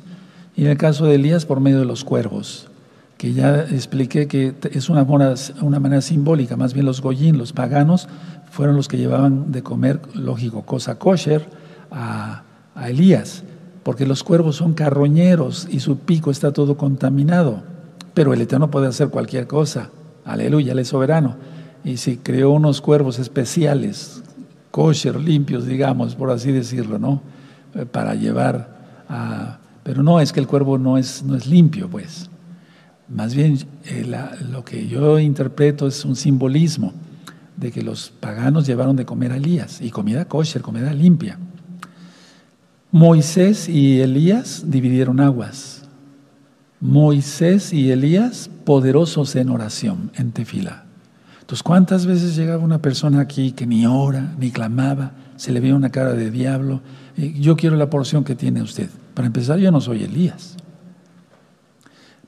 [0.57, 2.69] Y en el caso de Elías, por medio de los cuervos,
[3.25, 5.07] que ya expliqué que es una,
[5.63, 8.07] una manera simbólica, más bien los goyín, los paganos,
[8.51, 11.49] fueron los que llevaban de comer, lógico, cosa kosher,
[11.91, 12.43] a,
[12.87, 13.43] Elías,
[13.83, 17.63] porque los cuervos son carroñeros y su pico está todo contaminado.
[18.13, 19.89] Pero el Eterno puede hacer cualquier cosa.
[20.27, 21.37] Aleluya, Él es soberano.
[21.83, 24.23] Y si creó unos cuervos especiales,
[24.71, 27.23] kosher, limpios, digamos, por así decirlo, ¿no?
[27.75, 29.61] Eh, para llevar a...
[29.83, 32.29] Pero no, es que el cuervo no es, no es limpio, pues.
[33.09, 34.11] Más bien, eh,
[34.51, 36.93] lo que yo interpreto es un simbolismo
[37.57, 41.39] de que los paganos llevaron de comer a Elías y comida kosher, comida limpia.
[42.91, 45.83] Moisés y Elías dividieron aguas.
[46.81, 50.85] Moisés y Elías poderosos en oración, en tefila.
[51.41, 55.75] Entonces, ¿cuántas veces llegaba una persona aquí que ni ora, ni clamaba, se le veía
[55.75, 56.81] una cara de diablo?
[57.17, 58.89] Yo quiero la porción que tiene usted.
[59.15, 60.57] Para empezar, yo no soy Elías.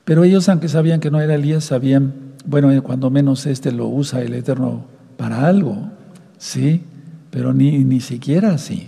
[0.07, 2.13] Pero ellos, aunque sabían que no era Elías, sabían,
[2.45, 4.85] bueno, eh, cuando menos este lo usa el Eterno
[5.17, 5.89] para algo,
[6.37, 6.85] ¿sí?
[7.29, 8.87] Pero ni, ni siquiera así.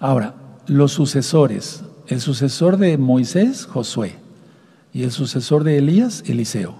[0.00, 0.34] Ahora,
[0.66, 1.84] los sucesores.
[2.08, 4.16] El sucesor de Moisés, Josué
[4.92, 6.74] y el sucesor de Elías, Eliseo.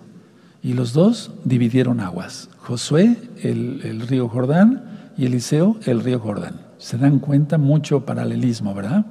[0.60, 2.48] Y los dos dividieron aguas.
[2.58, 6.56] Josué, el, río Jordán, y Eliseo, el río Jordán.
[6.78, 9.06] Se dan cuenta mucho paralelismo, ¿verdad?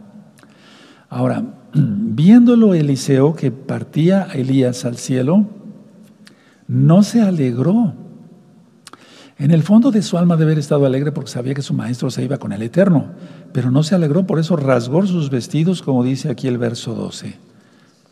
[1.09, 1.43] Ahora,
[1.73, 5.45] viéndolo Eliseo que partía Elías al cielo,
[6.67, 7.93] no se alegró.
[9.39, 12.09] En el fondo de su alma debe haber estado alegre porque sabía que su maestro
[12.09, 13.11] se iba con el Eterno,
[13.53, 17.35] pero no se alegró, por eso rasgó sus vestidos, como dice aquí el verso 12.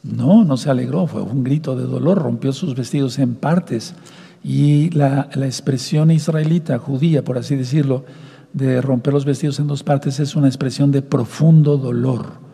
[0.03, 3.95] No, no se alegró, fue un grito de dolor, rompió sus vestidos en partes.
[4.43, 8.05] Y la, expresión israelita, judía, por así decirlo,
[8.53, 12.44] de romper los vestidos en dos partes es una expresión de profundo dolor,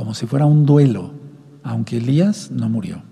[0.00, 1.10] como si fuera un duelo,
[1.62, 3.02] aunque Elías no murió.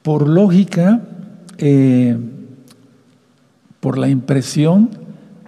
[0.00, 1.02] Por lógica,
[1.58, 2.16] eh,
[3.80, 4.88] por la impresión,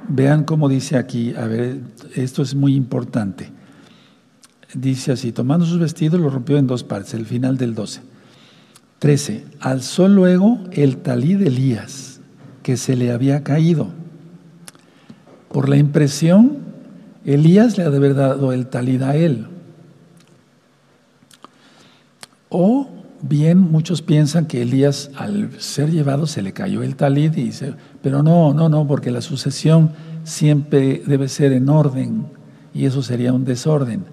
[0.08, 1.80] vean cómo dice aquí, a ver,
[2.16, 3.50] esto es muy importante
[4.74, 8.02] dice así, tomando sus vestidos lo rompió en dos partes, el final del 12.
[8.98, 9.46] 13.
[9.60, 12.20] Alzó luego el talí de Elías,
[12.62, 13.88] que se le había caído.
[15.50, 16.67] Por la impresión,
[17.24, 19.46] Elías le ha de haber dado el talí a él.
[22.48, 22.88] O
[23.20, 27.74] bien muchos piensan que Elías al ser llevado se le cayó el talid y dice,
[28.02, 29.90] pero no, no, no, porque la sucesión
[30.24, 32.26] siempre debe ser en orden
[32.72, 34.04] y eso sería un desorden.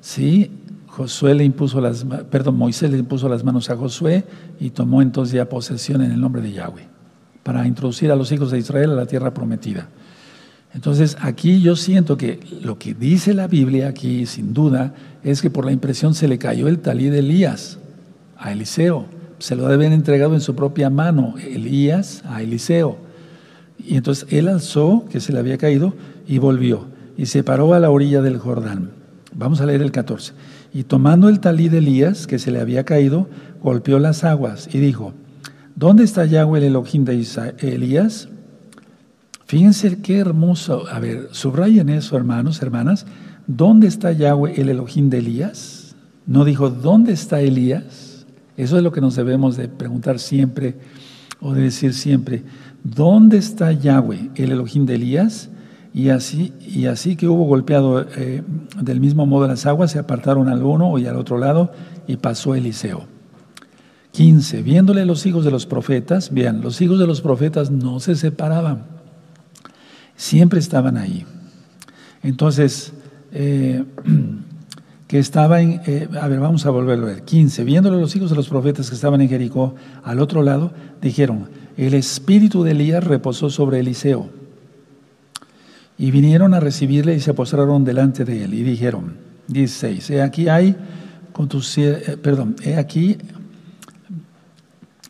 [0.00, 0.50] Sí,
[0.86, 4.24] Josué le impuso las, perdón, Moisés le impuso las manos a Josué
[4.58, 6.88] y tomó entonces ya posesión en el nombre de Yahweh
[7.42, 9.88] para introducir a los hijos de Israel a la tierra prometida.
[10.76, 14.92] Entonces aquí yo siento que lo que dice la Biblia aquí, sin duda,
[15.24, 17.78] es que por la impresión se le cayó el talí de Elías
[18.36, 19.06] a Eliseo.
[19.38, 22.98] Se lo deben entregado en su propia mano, Elías a Eliseo.
[23.78, 25.94] Y entonces él alzó, que se le había caído,
[26.28, 26.84] y volvió.
[27.16, 28.90] Y se paró a la orilla del Jordán.
[29.34, 30.34] Vamos a leer el 14.
[30.74, 33.28] Y tomando el talí de Elías, que se le había caído,
[33.62, 35.14] golpeó las aguas y dijo,
[35.74, 37.24] ¿dónde está Yahweh el Elohim de
[37.62, 38.28] Elías?
[39.46, 40.84] Fíjense qué hermoso.
[40.90, 43.06] A ver, subrayen eso, hermanos, hermanas.
[43.46, 45.94] ¿Dónde está Yahweh el Elohim de Elías?
[46.26, 48.26] No dijo, ¿dónde está Elías?
[48.56, 50.74] Eso es lo que nos debemos de preguntar siempre
[51.40, 52.42] o de decir siempre.
[52.82, 55.50] ¿Dónde está Yahweh el Elohim de Elías?
[55.94, 58.42] Y así, y así que hubo golpeado eh,
[58.80, 61.72] del mismo modo las aguas, se apartaron al uno y al otro lado
[62.08, 63.06] y pasó Eliseo.
[64.10, 64.62] 15.
[64.62, 68.95] Viéndole los hijos de los profetas, vean, los hijos de los profetas no se separaban,
[70.16, 71.24] siempre estaban ahí.
[72.22, 72.92] Entonces,
[73.32, 73.84] eh,
[75.06, 78.30] que estaba en, eh, a ver, vamos a volverlo a ver, 15, viéndolo los hijos
[78.30, 83.04] de los profetas que estaban en Jericó al otro lado, dijeron, el espíritu de Elías
[83.04, 84.28] reposó sobre Eliseo.
[85.98, 89.16] Y vinieron a recibirle y se postraron delante de él y dijeron,
[89.48, 90.76] 16, he aquí hay
[91.32, 93.16] con tus, eh, perdón, he aquí,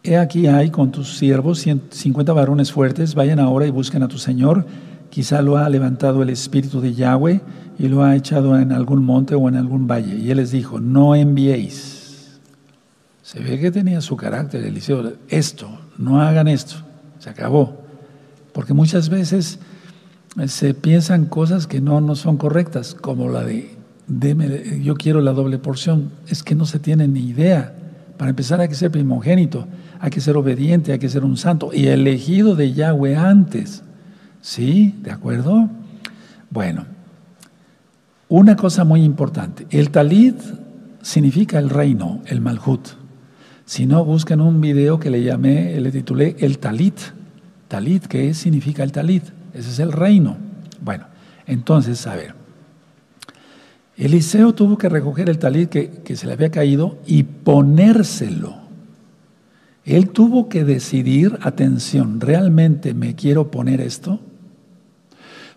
[0.03, 4.19] he aquí hay con tus siervos 50 varones fuertes, vayan ahora y busquen a tu
[4.19, 4.67] Señor,
[5.11, 7.41] quizá lo ha levantado el espíritu de Yahweh
[7.79, 10.17] y lo ha echado en algún monte o en algún valle.
[10.17, 12.39] Y él les dijo, no enviéis.
[13.23, 16.77] Se ve que tenía su carácter, Eliseo, esto, no hagan esto,
[17.19, 17.83] se acabó.
[18.53, 19.59] Porque muchas veces
[20.39, 23.75] eh, se piensan cosas que no, no son correctas, como la de,
[24.07, 26.13] deme, yo quiero la doble porción.
[26.29, 27.75] Es que no se tiene ni idea.
[28.17, 29.67] Para empezar hay que ser primogénito,
[29.99, 33.83] hay que ser obediente, hay que ser un santo y elegido de Yahweh antes.
[34.47, 34.95] ¿Sí?
[35.03, 35.69] ¿De acuerdo?
[36.51, 36.87] Bueno,
[38.29, 40.37] una cosa muy importante, el talit
[41.03, 42.91] significa el reino, el malhut.
[43.65, 46.97] Si no, buscan un video que le llamé, le titulé el talit.
[47.67, 49.25] Talit, ¿qué significa el talit?
[49.53, 50.37] Ese es el reino.
[50.81, 51.07] Bueno,
[51.49, 52.37] entonces, a ver.
[53.97, 58.55] Eliseo tuvo que recoger el talit que, que se le había caído y ponérselo.
[59.85, 64.21] Él tuvo que decidir, atención, ¿realmente me quiero poner esto?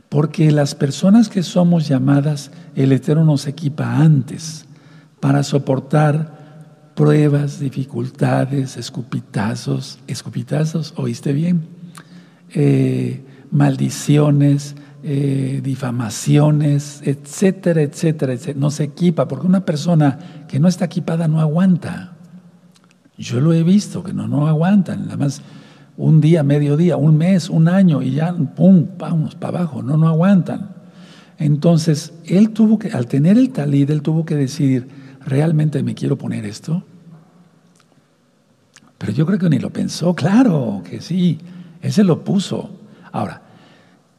[0.10, 4.66] Porque las personas que somos llamadas, el Eterno nos equipa antes
[5.20, 11.68] para soportar pruebas, dificultades, escupitazos, escupitazos, ¿oíste bien?
[12.54, 18.60] Eh, maldiciones, eh, difamaciones, etcétera, etcétera, etcétera.
[18.60, 22.18] Nos equipa, porque una persona que no está equipada no aguanta.
[23.18, 25.06] Yo lo he visto, que no, no aguantan.
[25.06, 25.42] Nada más
[26.00, 29.98] un día, medio día, un mes, un año y ya, pum, vamos para abajo, no,
[29.98, 30.70] no aguantan.
[31.38, 34.88] Entonces, él tuvo que, al tener el talid, él tuvo que decidir,
[35.26, 36.86] ¿realmente me quiero poner esto?
[38.98, 41.38] Pero yo creo que ni lo pensó, claro que sí,
[41.82, 42.70] él se lo puso.
[43.12, 43.42] Ahora,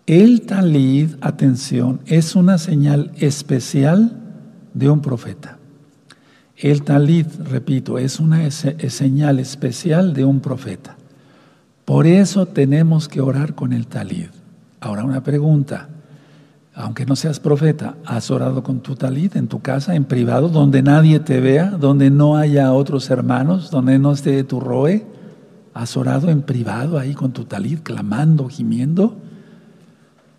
[0.06, 4.20] el talid, atención, es una señal especial
[4.74, 5.56] de un profeta.
[6.58, 10.98] El talid, repito, es una señal especial de un profeta.
[11.90, 14.28] Por eso tenemos que orar con el talid.
[14.78, 15.88] Ahora una pregunta,
[16.72, 20.82] aunque no seas profeta, ¿has orado con tu talid en tu casa, en privado, donde
[20.82, 25.04] nadie te vea, donde no haya otros hermanos, donde no esté tu roe?
[25.74, 29.16] ¿Has orado en privado ahí con tu talid, clamando, gimiendo?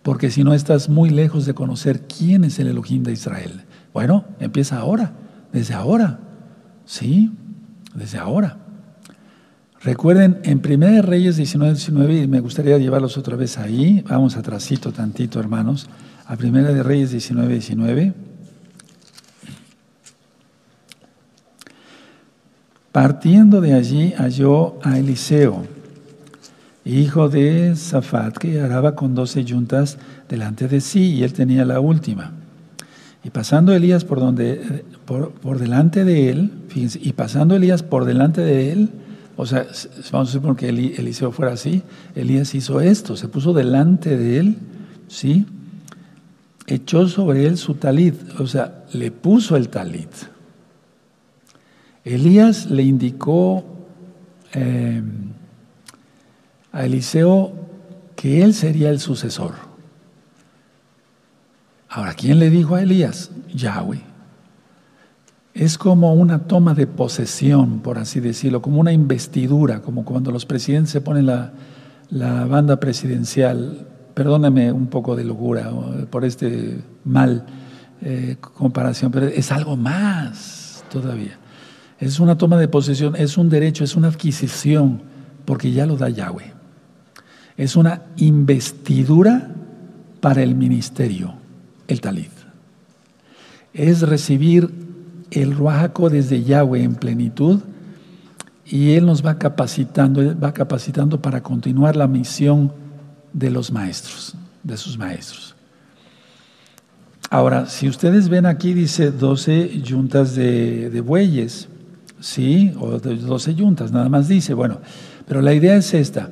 [0.04, 3.66] Porque si no estás muy lejos de conocer quién es el Elohim de Israel.
[3.94, 5.12] Bueno, empieza ahora,
[5.52, 6.18] desde ahora.
[6.86, 7.30] Sí,
[7.94, 8.56] desde ahora.
[9.84, 14.92] Recuerden, en 1 Reyes 19, 19, y me gustaría llevarlos otra vez ahí, vamos atrásito
[14.92, 15.90] tantito, hermanos,
[16.28, 18.14] a 1 Reyes 19, 19.
[22.92, 25.66] Partiendo de allí halló a Eliseo,
[26.86, 29.98] hijo de Zafat, que araba con doce yuntas
[30.30, 32.34] delante de sí, y él tenía la última.
[33.24, 38.06] Y pasando Elías por, donde, por, por delante de él, fíjense, y pasando Elías por
[38.06, 38.90] delante de él,
[39.38, 39.68] o sea,
[40.12, 41.84] vamos a suponer que Eliseo fuera así,
[42.16, 44.58] Elías hizo esto, se puso delante de él,
[45.08, 45.46] ¿sí?
[46.68, 50.10] Echó sobre él su talit, o sea, le puso el talit.
[52.04, 53.64] Elías le indicó
[54.54, 55.32] em,
[56.72, 57.54] a Eliseo
[58.16, 59.54] que él sería el sucesor.
[61.90, 63.32] Ahora, ¿quién le dijo a Elías?
[63.54, 64.11] Yahweh.
[65.54, 70.46] Es como una toma de posesión, por así decirlo, como una investidura, como cuando los
[70.46, 71.52] presidentes se ponen la,
[72.10, 73.88] banda presidencial.
[74.14, 75.72] Perdóname un poco de locura
[76.10, 77.46] por este mal
[78.02, 81.38] eh, comparación, pero es algo más todavía.
[82.00, 85.02] Es una toma de posesión, es un derecho, es una adquisición,
[85.46, 86.54] porque ya lo da Yahweh.
[87.58, 89.52] Es una investidura
[90.22, 91.34] para el ministerio,
[91.88, 92.32] el talid.
[93.74, 94.91] Es recibir
[95.32, 97.62] el Ruajaco desde Yahweh en plenitud
[98.66, 102.72] y Él nos va capacitando, va capacitando para continuar la misión
[103.34, 105.56] de los maestros, de sus maestros.
[107.30, 111.70] Ahora, si ustedes ven aquí, dice 12 yuntas de, bueyes,
[112.20, 112.74] ¿sí?
[112.78, 114.80] O 12 yuntas, nada más dice, bueno,
[115.26, 116.30] pero la idea es esta.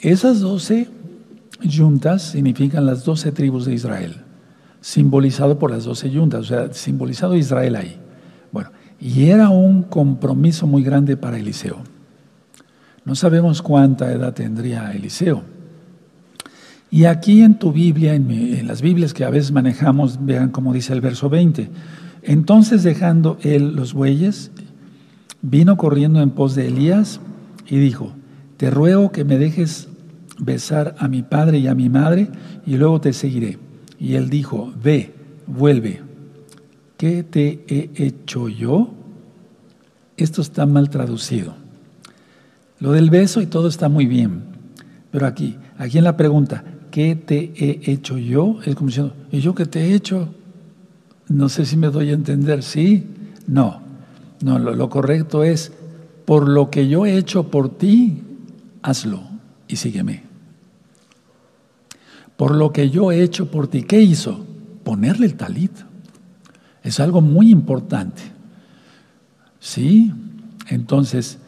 [0.00, 0.88] Esas 12
[1.62, 4.27] yuntas significan las 12 tribus de Israel
[4.80, 7.96] simbolizado por las doce yuntas, o sea, simbolizado Israel ahí.
[8.52, 8.70] Bueno,
[9.00, 11.78] y era un compromiso muy grande para Eliseo.
[13.04, 15.42] No sabemos cuánta edad tendría Eliseo.
[16.90, 20.92] Y aquí en tu Biblia, en, las Biblias que a veces manejamos, vean cómo dice
[20.92, 21.70] el verso 20,
[22.22, 24.50] Entonces dejando él los bueyes,
[25.42, 27.20] vino corriendo en pos de Elías
[27.66, 28.12] y dijo,
[28.56, 29.88] te ruego que me dejes
[30.38, 32.28] besar a mi padre y a mi madre
[32.66, 33.58] y luego te seguiré.
[33.98, 35.12] Y él dijo, ve,
[35.46, 36.00] vuelve.
[36.96, 38.90] ¿Qué te he hecho yo?
[40.16, 41.54] Esto está mal traducido.
[42.80, 44.42] Lo del beso y todo está muy bien,
[45.10, 48.58] pero aquí, aquí en la pregunta, ¿qué te he hecho yo?
[48.64, 50.28] Es como diciendo, ¿y yo qué te he hecho?
[51.28, 53.04] No sé si me doy a entender, ¿sí?
[53.46, 53.80] No,
[54.42, 55.72] no, lo, correcto es,
[56.24, 58.22] por lo que yo he hecho por ti,
[58.82, 59.22] hazlo
[59.66, 60.27] y sígueme.
[62.38, 64.46] Por lo que yo he hecho por ti, ¿qué hizo?
[64.84, 65.72] Ponerle el talit.
[66.84, 68.22] Es algo muy importante.
[69.58, 70.14] ¿Sí?
[70.68, 71.38] Entonces,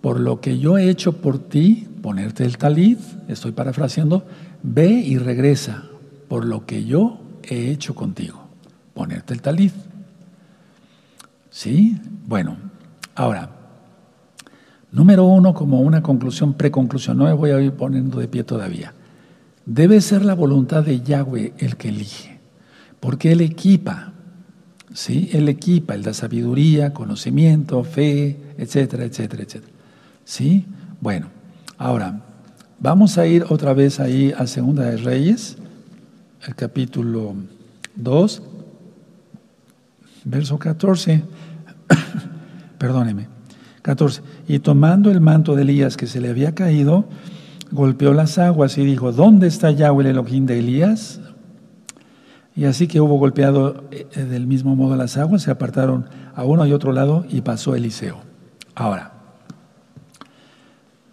[0.00, 4.26] por lo que yo he hecho por ti, ponerte el talit, estoy parafraseando,
[4.62, 5.84] ve y regresa
[6.28, 8.40] por lo que yo he hecho contigo,
[8.94, 9.74] ponerte el talit.
[11.50, 12.00] ¿Sí?
[12.26, 12.56] Bueno,
[13.14, 13.50] ahora,
[14.92, 18.94] número uno, como una conclusión, preconclusión, no me voy a ir poniendo de pie todavía.
[19.68, 22.38] Debe ser la voluntad de Yahweh el que elige,
[23.00, 24.14] porque Él equipa,
[24.94, 25.28] ¿sí?
[25.34, 29.72] Él equipa, Él da sabiduría, conocimiento, fe, etcétera, etcétera, etcétera.
[30.24, 30.64] ¿Sí?
[31.02, 31.26] Bueno,
[31.76, 32.22] ahora,
[32.80, 35.58] vamos a ir otra vez ahí a Segunda de Reyes,
[36.46, 37.34] el capítulo
[37.96, 38.42] 2,
[40.24, 41.24] verso 14.
[42.78, 43.28] Perdóneme.
[43.82, 44.22] 14.
[44.48, 47.04] Y tomando el manto de Elías que se le había caído,
[47.70, 51.20] golpeó las aguas y dijo, ¿dónde está Yahweh el Elohim de Elías?
[52.58, 56.66] Y así que hubo golpeado eh, del mismo modo las aguas, se apartaron a uno
[56.66, 58.18] y otro lado y pasó Eliseo.
[58.74, 59.12] Ahora,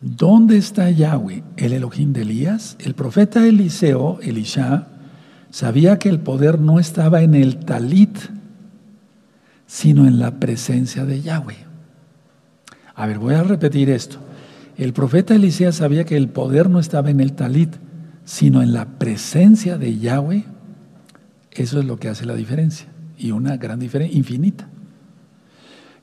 [0.02, 2.78] ¿dónde está Yahweh, el Elohim de Elías?
[2.80, 4.88] El profeta Eliseo, Elisha,
[5.52, 8.18] sabía que el poder no estaba en el talit,
[9.68, 11.58] sino en la presencia de Yahweh.
[12.96, 14.25] A ver, voy a repetir esto.
[14.78, 17.76] El profeta Eliseo sabía que el poder no estaba en el talit,
[18.26, 20.46] sino en la presencia de Yahweh.
[21.52, 24.68] Eso es lo que hace la diferencia, y una gran diferencia, infinita.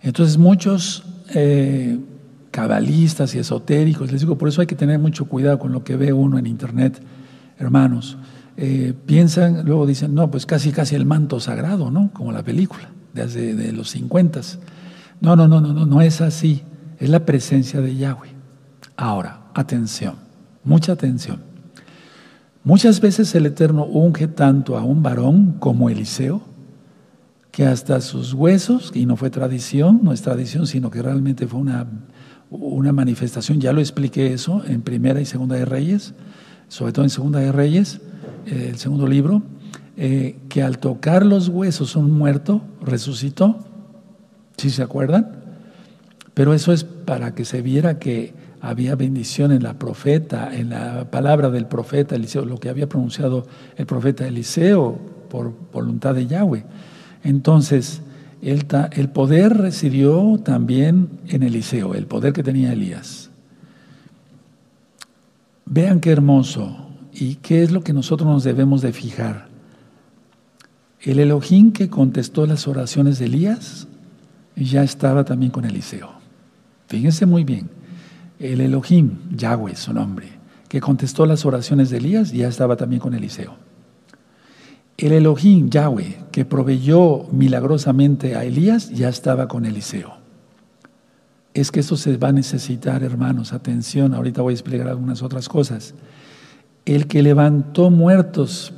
[0.01, 1.05] Entonces muchos
[1.35, 1.99] eh,
[2.51, 5.97] cabalistas y esotéricos, les digo, por eso hay que tener mucho cuidado con lo que
[5.97, 7.01] ve uno en internet,
[7.59, 8.16] hermanos.
[8.57, 12.11] Eh, piensan, luego dicen, no, pues casi casi el manto sagrado, ¿no?
[12.12, 14.41] Como la película desde de los 50.
[15.20, 16.62] No, no, no, no, no, no es así.
[16.99, 18.41] Es la presencia de Yahweh.
[18.97, 20.16] Ahora, atención,
[20.64, 21.40] mucha atención.
[22.64, 26.43] Muchas veces el Eterno unge tanto a un varón como Eliseo,
[27.51, 31.61] que hasta sus huesos, y no fue tradición, no es tradición, sino que realmente fue
[31.61, 31.86] una,
[32.51, 36.14] una manifestación, ya lo expliqué eso en Primera y Segunda de Reyes,
[36.68, 38.01] sobre todo en Segunda de Reyes,
[38.47, 39.43] eh, el segundo libro,
[39.97, 43.59] eh, que al tocar los huesos un muerto resucitó.
[44.57, 45.32] ¿Sí se acuerdan?
[46.34, 51.10] Pero eso es para que se viera que había bendición en la profeta, en la
[51.10, 53.44] palabra del profeta Eliseo, lo que había pronunciado
[53.76, 54.96] el profeta Eliseo
[55.28, 56.64] por voluntad de Yahweh.
[57.24, 58.02] Entonces,
[58.40, 63.30] el, el poder residió también en Eliseo, el poder que tenía Elías.
[65.66, 69.48] Vean qué hermoso y qué es lo que nosotros nos debemos de fijar.
[71.00, 73.88] El Elohim que contestó las oraciones de Elías
[74.54, 76.10] ya estaba también con Eliseo.
[76.86, 77.82] Fíjense muy bien.
[78.43, 80.28] El Elohim, Yahweh, su nombre,
[80.68, 83.55] que contestó las oraciones de Elías ya estaba también con Eliseo.
[84.97, 90.14] El Elohim, Yahweh, que proveyó milagrosamente a Elías, ya estaba con Eliseo.
[91.55, 95.49] Es que eso se va a necesitar, hermanos, atención, ahorita voy a explicar algunas otras
[95.49, 95.95] cosas.
[96.84, 98.72] El que levantó muertos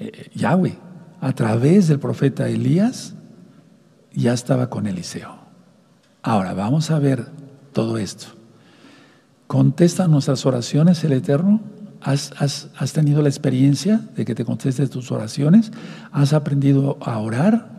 [0.00, 0.76] eh, Yahweh,
[1.20, 3.14] a través del profeta Elías,
[4.12, 5.38] ya estaba con Eliseo.
[6.20, 7.37] Ahora, vamos a ver
[7.78, 8.26] todo esto.
[9.46, 11.60] ¿Contesta nuestras oraciones el Eterno?
[12.00, 15.70] ¿Has, has, tenido la experiencia de que te contestes tus oraciones?
[16.10, 17.70] ¿Has aprendido a orar?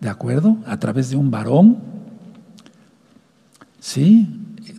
[0.00, 0.58] ¿De acuerdo?
[0.66, 1.78] A través de un varón.
[3.80, 4.28] ¿Sí?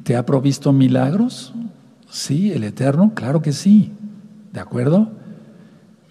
[0.03, 1.53] ¿Te ha provisto milagros?
[2.09, 3.91] Sí, el Eterno, claro que sí.
[4.53, 5.11] ¿De acuerdo?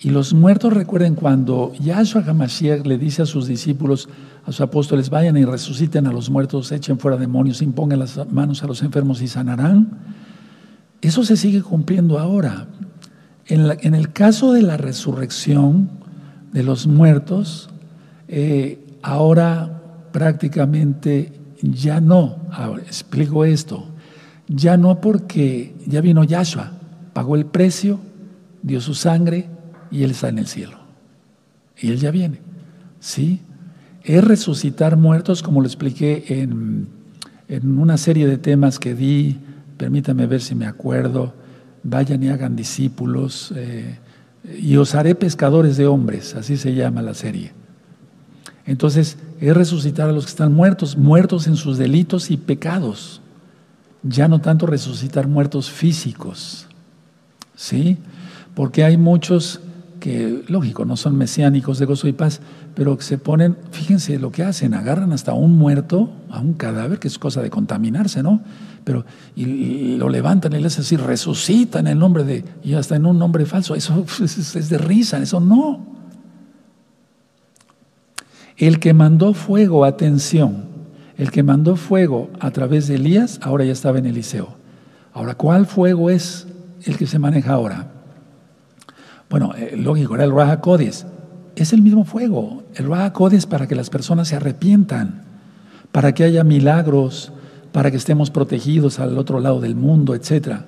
[0.05, 4.07] Y los muertos, recuerden cuando Yahshua HaMashiach le dice a sus discípulos,
[4.45, 8.63] a sus apóstoles, vayan y resuciten a los muertos, echen fuera demonios, impongan las manos
[8.63, 9.99] a los enfermos y sanarán.
[11.01, 12.67] Eso se sigue cumpliendo ahora.
[13.47, 15.89] En, el caso de la resurrección
[16.53, 17.71] de los muertos,
[18.29, 19.81] eh, ahora
[20.13, 21.33] prácticamente
[21.63, 22.37] ya no.
[22.87, 23.87] Explico esto.
[24.49, 26.73] Ya no porque ya vino Yahshua,
[27.15, 28.01] pagó el precio,
[28.63, 29.54] dio su sangre,
[29.91, 30.79] y Él está en el cielo.
[31.77, 32.41] Y Él ya viene.
[33.01, 33.41] ¿Sí?
[34.05, 36.89] es resucitar muertos, como lo expliqué en,
[37.79, 39.39] una serie de temas que di,
[39.77, 41.35] permítame ver si me acuerdo,
[41.83, 43.99] vayan y hagan discípulos, eh,
[44.61, 47.53] y os haré pescadores de hombres, así se llama la serie.
[48.67, 53.21] Entonces, es resucitar a los que están muertos, muertos en sus delitos y pecados.
[54.03, 56.67] Ya no tanto resucitar muertos físicos,
[57.55, 57.99] ¿sí?
[58.55, 59.61] Porque hay muchos
[60.05, 62.43] que, lógico, no son mesiánicos de gozo y paz,
[62.75, 67.09] pero se ponen, fíjense lo que hacen, agarran hasta un muerto, a un cadáver, que
[67.09, 68.43] es cosa de contaminarse, ¿no?
[68.85, 73.07] Pero, y, lo levantan y les así, resucitan en el nombre de, y hasta en
[73.07, 75.87] un nombre falso, eso es de risa, eso no.
[78.59, 80.67] El que mandó fuego, atención,
[81.17, 84.55] el que mandó fuego a través de Elías, ahora ya estaba en Eliseo.
[85.15, 86.47] Ahora, ¿cuál fuego es
[86.85, 87.94] el que se maneja ahora?
[89.35, 90.61] Bueno, eh, lógico, era el Raja
[91.57, 92.63] Es el mismo fuego.
[92.77, 93.13] El Raja
[93.49, 95.23] para que las personas se arrepientan,
[95.91, 97.33] para que haya milagros,
[97.73, 100.59] para que estemos protegidos al otro lado del mundo, etc.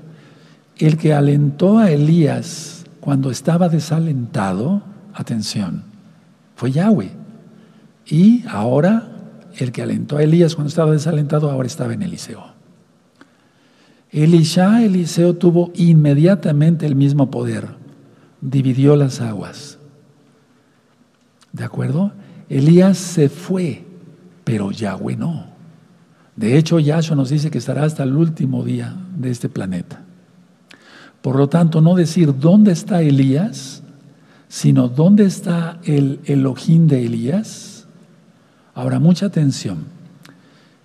[0.78, 4.82] El que alentó a Elías cuando estaba desalentado,
[5.14, 5.84] atención,
[6.56, 7.12] fue Yahweh.
[8.04, 9.10] Y ahora
[9.58, 12.42] el que alentó a Elías cuando estaba desalentado, ahora estaba en Eliseo.
[14.10, 17.85] Elisha, Eliseo tuvo inmediatamente el mismo poder.
[18.48, 19.78] Dividió las aguas.
[21.52, 22.12] ¿De acuerdo?
[22.48, 23.84] Elías se fue,
[24.44, 25.46] pero Yahweh no.
[26.36, 30.02] De hecho, Yahshua nos dice que estará hasta el último día de este planeta.
[31.22, 33.82] Por lo tanto, no decir dónde está Elías,
[34.48, 37.76] sino dónde está el Elohim de Elías
[38.76, 39.86] Ahora, mucha atención.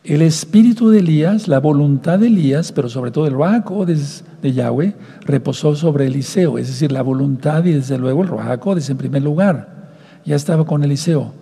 [0.04, 4.96] El espíritu de Elías, la voluntad de Elías, pero sobre todo el Ruajacodes de Yahweh,
[5.22, 9.92] reposó sobre Eliseo, es decir, la voluntad y desde luego el Ruajacodes en primer lugar.
[10.26, 11.34] Ya estaba con Eliseo,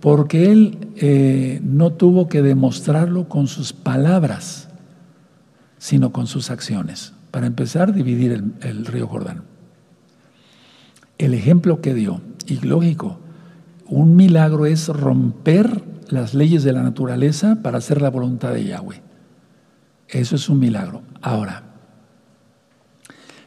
[0.00, 4.68] porque él eh, no tuvo que demostrarlo con sus palabras,
[5.78, 7.12] sino con sus acciones.
[7.30, 9.44] Para empezar, dividir el, el río Jordán.
[11.16, 13.20] El ejemplo que dio, y lógico,
[13.86, 19.00] un milagro es romper las leyes de la naturaleza para hacer la voluntad de Yahweh.
[20.08, 21.02] Eso es un milagro.
[21.22, 21.62] Ahora,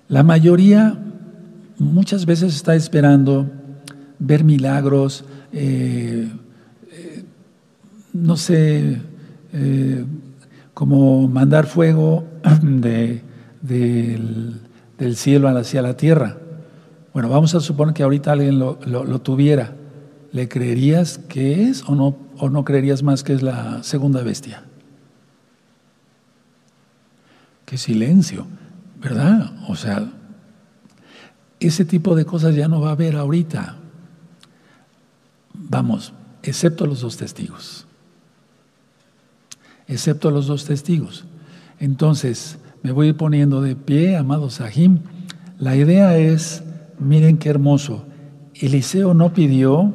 [0.07, 0.97] la mayoría
[1.77, 3.49] muchas veces está esperando
[4.19, 6.29] ver milagros, eh,
[6.91, 7.23] eh,
[8.13, 9.01] no sé,
[9.53, 10.05] eh,
[10.73, 12.25] como mandar fuego
[13.61, 14.59] del,
[15.15, 16.37] cielo hacia la tierra.
[17.13, 19.73] Bueno, vamos a suponer que ahorita alguien lo tuviera.
[20.33, 24.63] ¿Le creerías que es o no ¿O no creerías más que es la segunda bestia?
[27.65, 28.47] Qué silencio,
[28.99, 29.53] ¿verdad?
[29.67, 30.11] O sea,
[31.59, 33.77] ese tipo de cosas ya no va a haber ahorita.
[35.53, 37.85] Vamos, excepto los dos testigos.
[39.87, 41.25] Excepto los dos testigos.
[41.79, 44.99] Entonces, me voy a ir poniendo de pie, amado Sahim.
[45.59, 46.63] La idea es,
[46.99, 48.05] miren qué hermoso.
[48.55, 49.93] Eliseo no pidió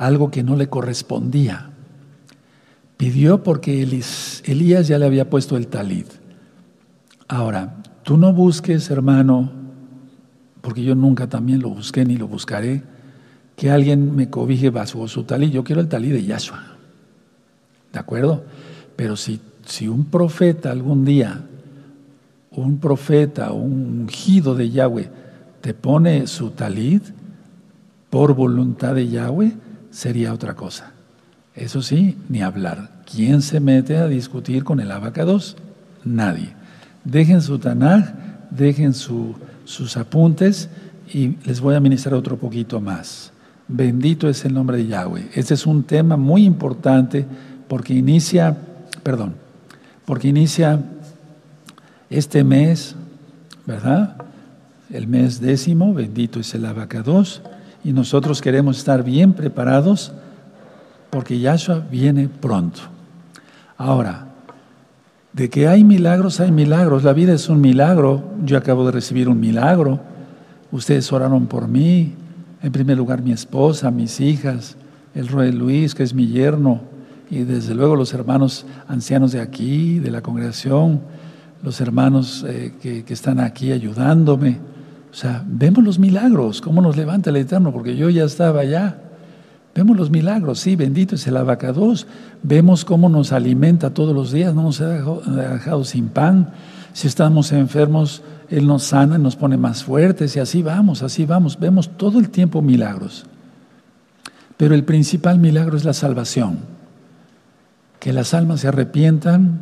[0.00, 1.68] algo que no le correspondía.
[2.96, 3.82] Pidió porque
[4.44, 6.06] Elías ya le había puesto el talid.
[7.28, 9.52] Ahora, tú no busques, hermano,
[10.62, 12.82] porque yo nunca también lo busqué ni lo buscaré,
[13.56, 15.50] que alguien me cobije bajo su talid.
[15.50, 16.62] Yo quiero el talid de Yahshua.
[17.92, 18.42] ¿De acuerdo?
[18.96, 21.44] Pero si, si un profeta algún día,
[22.52, 25.10] un profeta, un ungido de Yahweh,
[25.60, 27.02] te pone su talid
[28.08, 30.92] por voluntad de Yahweh, sería otra cosa.
[31.54, 33.02] Eso sí, ni hablar.
[33.10, 35.56] ¿Quién se mete a discutir con el abacados?
[36.04, 36.54] Nadie.
[37.04, 38.04] Dejen su Tanaj,
[38.50, 40.68] dejen sus apuntes
[41.12, 43.32] y les voy a ministrar otro poquito más.
[43.68, 45.30] Bendito es el nombre de Yahweh.
[45.34, 47.26] Este es un tema muy importante
[47.68, 48.56] porque inicia,
[49.02, 49.34] perdón,
[50.06, 50.80] porque inicia
[52.10, 52.94] este mes,
[53.66, 54.16] ¿verdad?
[54.90, 57.42] El mes décimo, bendito es el abacados
[57.84, 60.12] y nosotros queremos estar bien preparados
[61.10, 62.80] porque Yahshua viene pronto.
[63.76, 64.26] Ahora,
[65.32, 67.04] de que hay milagros, hay milagros.
[67.04, 68.22] La vida es un milagro.
[68.44, 70.00] Yo acabo de recibir un milagro.
[70.72, 72.14] Ustedes oraron por mí.
[72.62, 74.76] En primer lugar, mi esposa, mis hijas,
[75.14, 76.82] el rey Luis, que es mi yerno,
[77.30, 81.00] y desde luego los hermanos ancianos de aquí, de la congregación,
[81.62, 84.58] los hermanos eh, que, que están aquí ayudándome.
[85.12, 88.98] O sea, vemos los milagros, cómo nos levanta el Eterno, porque yo ya estaba allá.
[89.74, 92.06] Vemos los milagros, sí, bendito es el abacados.
[92.42, 96.50] Vemos cómo nos alimenta todos los días, no nos ha dejado, sin pan.
[96.92, 101.58] Si estamos enfermos, Él nos sana, nos pone más fuertes y así vamos, así vamos.
[101.58, 103.24] Vemos todo el tiempo milagros.
[104.56, 106.58] Pero el principal milagro es la salvación.
[107.98, 109.60] Que las almas se arrepientan,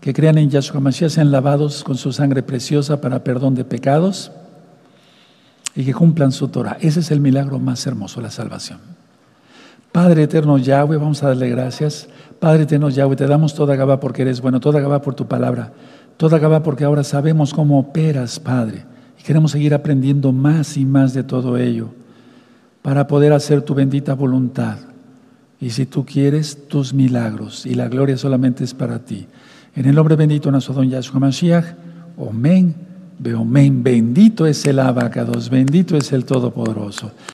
[0.00, 4.32] que crean en Yahshua Mashiach, sean lavados con su sangre preciosa para perdón de pecados
[5.78, 6.76] y que cumplan su Torah.
[6.80, 8.80] Ese es el milagro más hermoso, la salvación.
[9.92, 12.08] Padre eterno Yahweh, vamos a darle gracias.
[12.40, 15.72] Padre eterno Yahweh, te damos toda Gabá porque eres bueno, toda Gabá por tu palabra,
[16.16, 18.86] toda Gabá porque ahora sabemos cómo operas, Padre,
[19.20, 21.90] y queremos seguir aprendiendo más y más de todo ello
[22.82, 24.78] para poder hacer tu bendita voluntad.
[25.60, 29.28] Y si tú quieres, tus milagros, y la gloria solamente es para ti.
[29.76, 31.66] En el nombre bendito de nuestro don Yahshua Mashiach,
[33.18, 37.10] Beomen, bendito es el abacados, bendito es el Todopoderoso.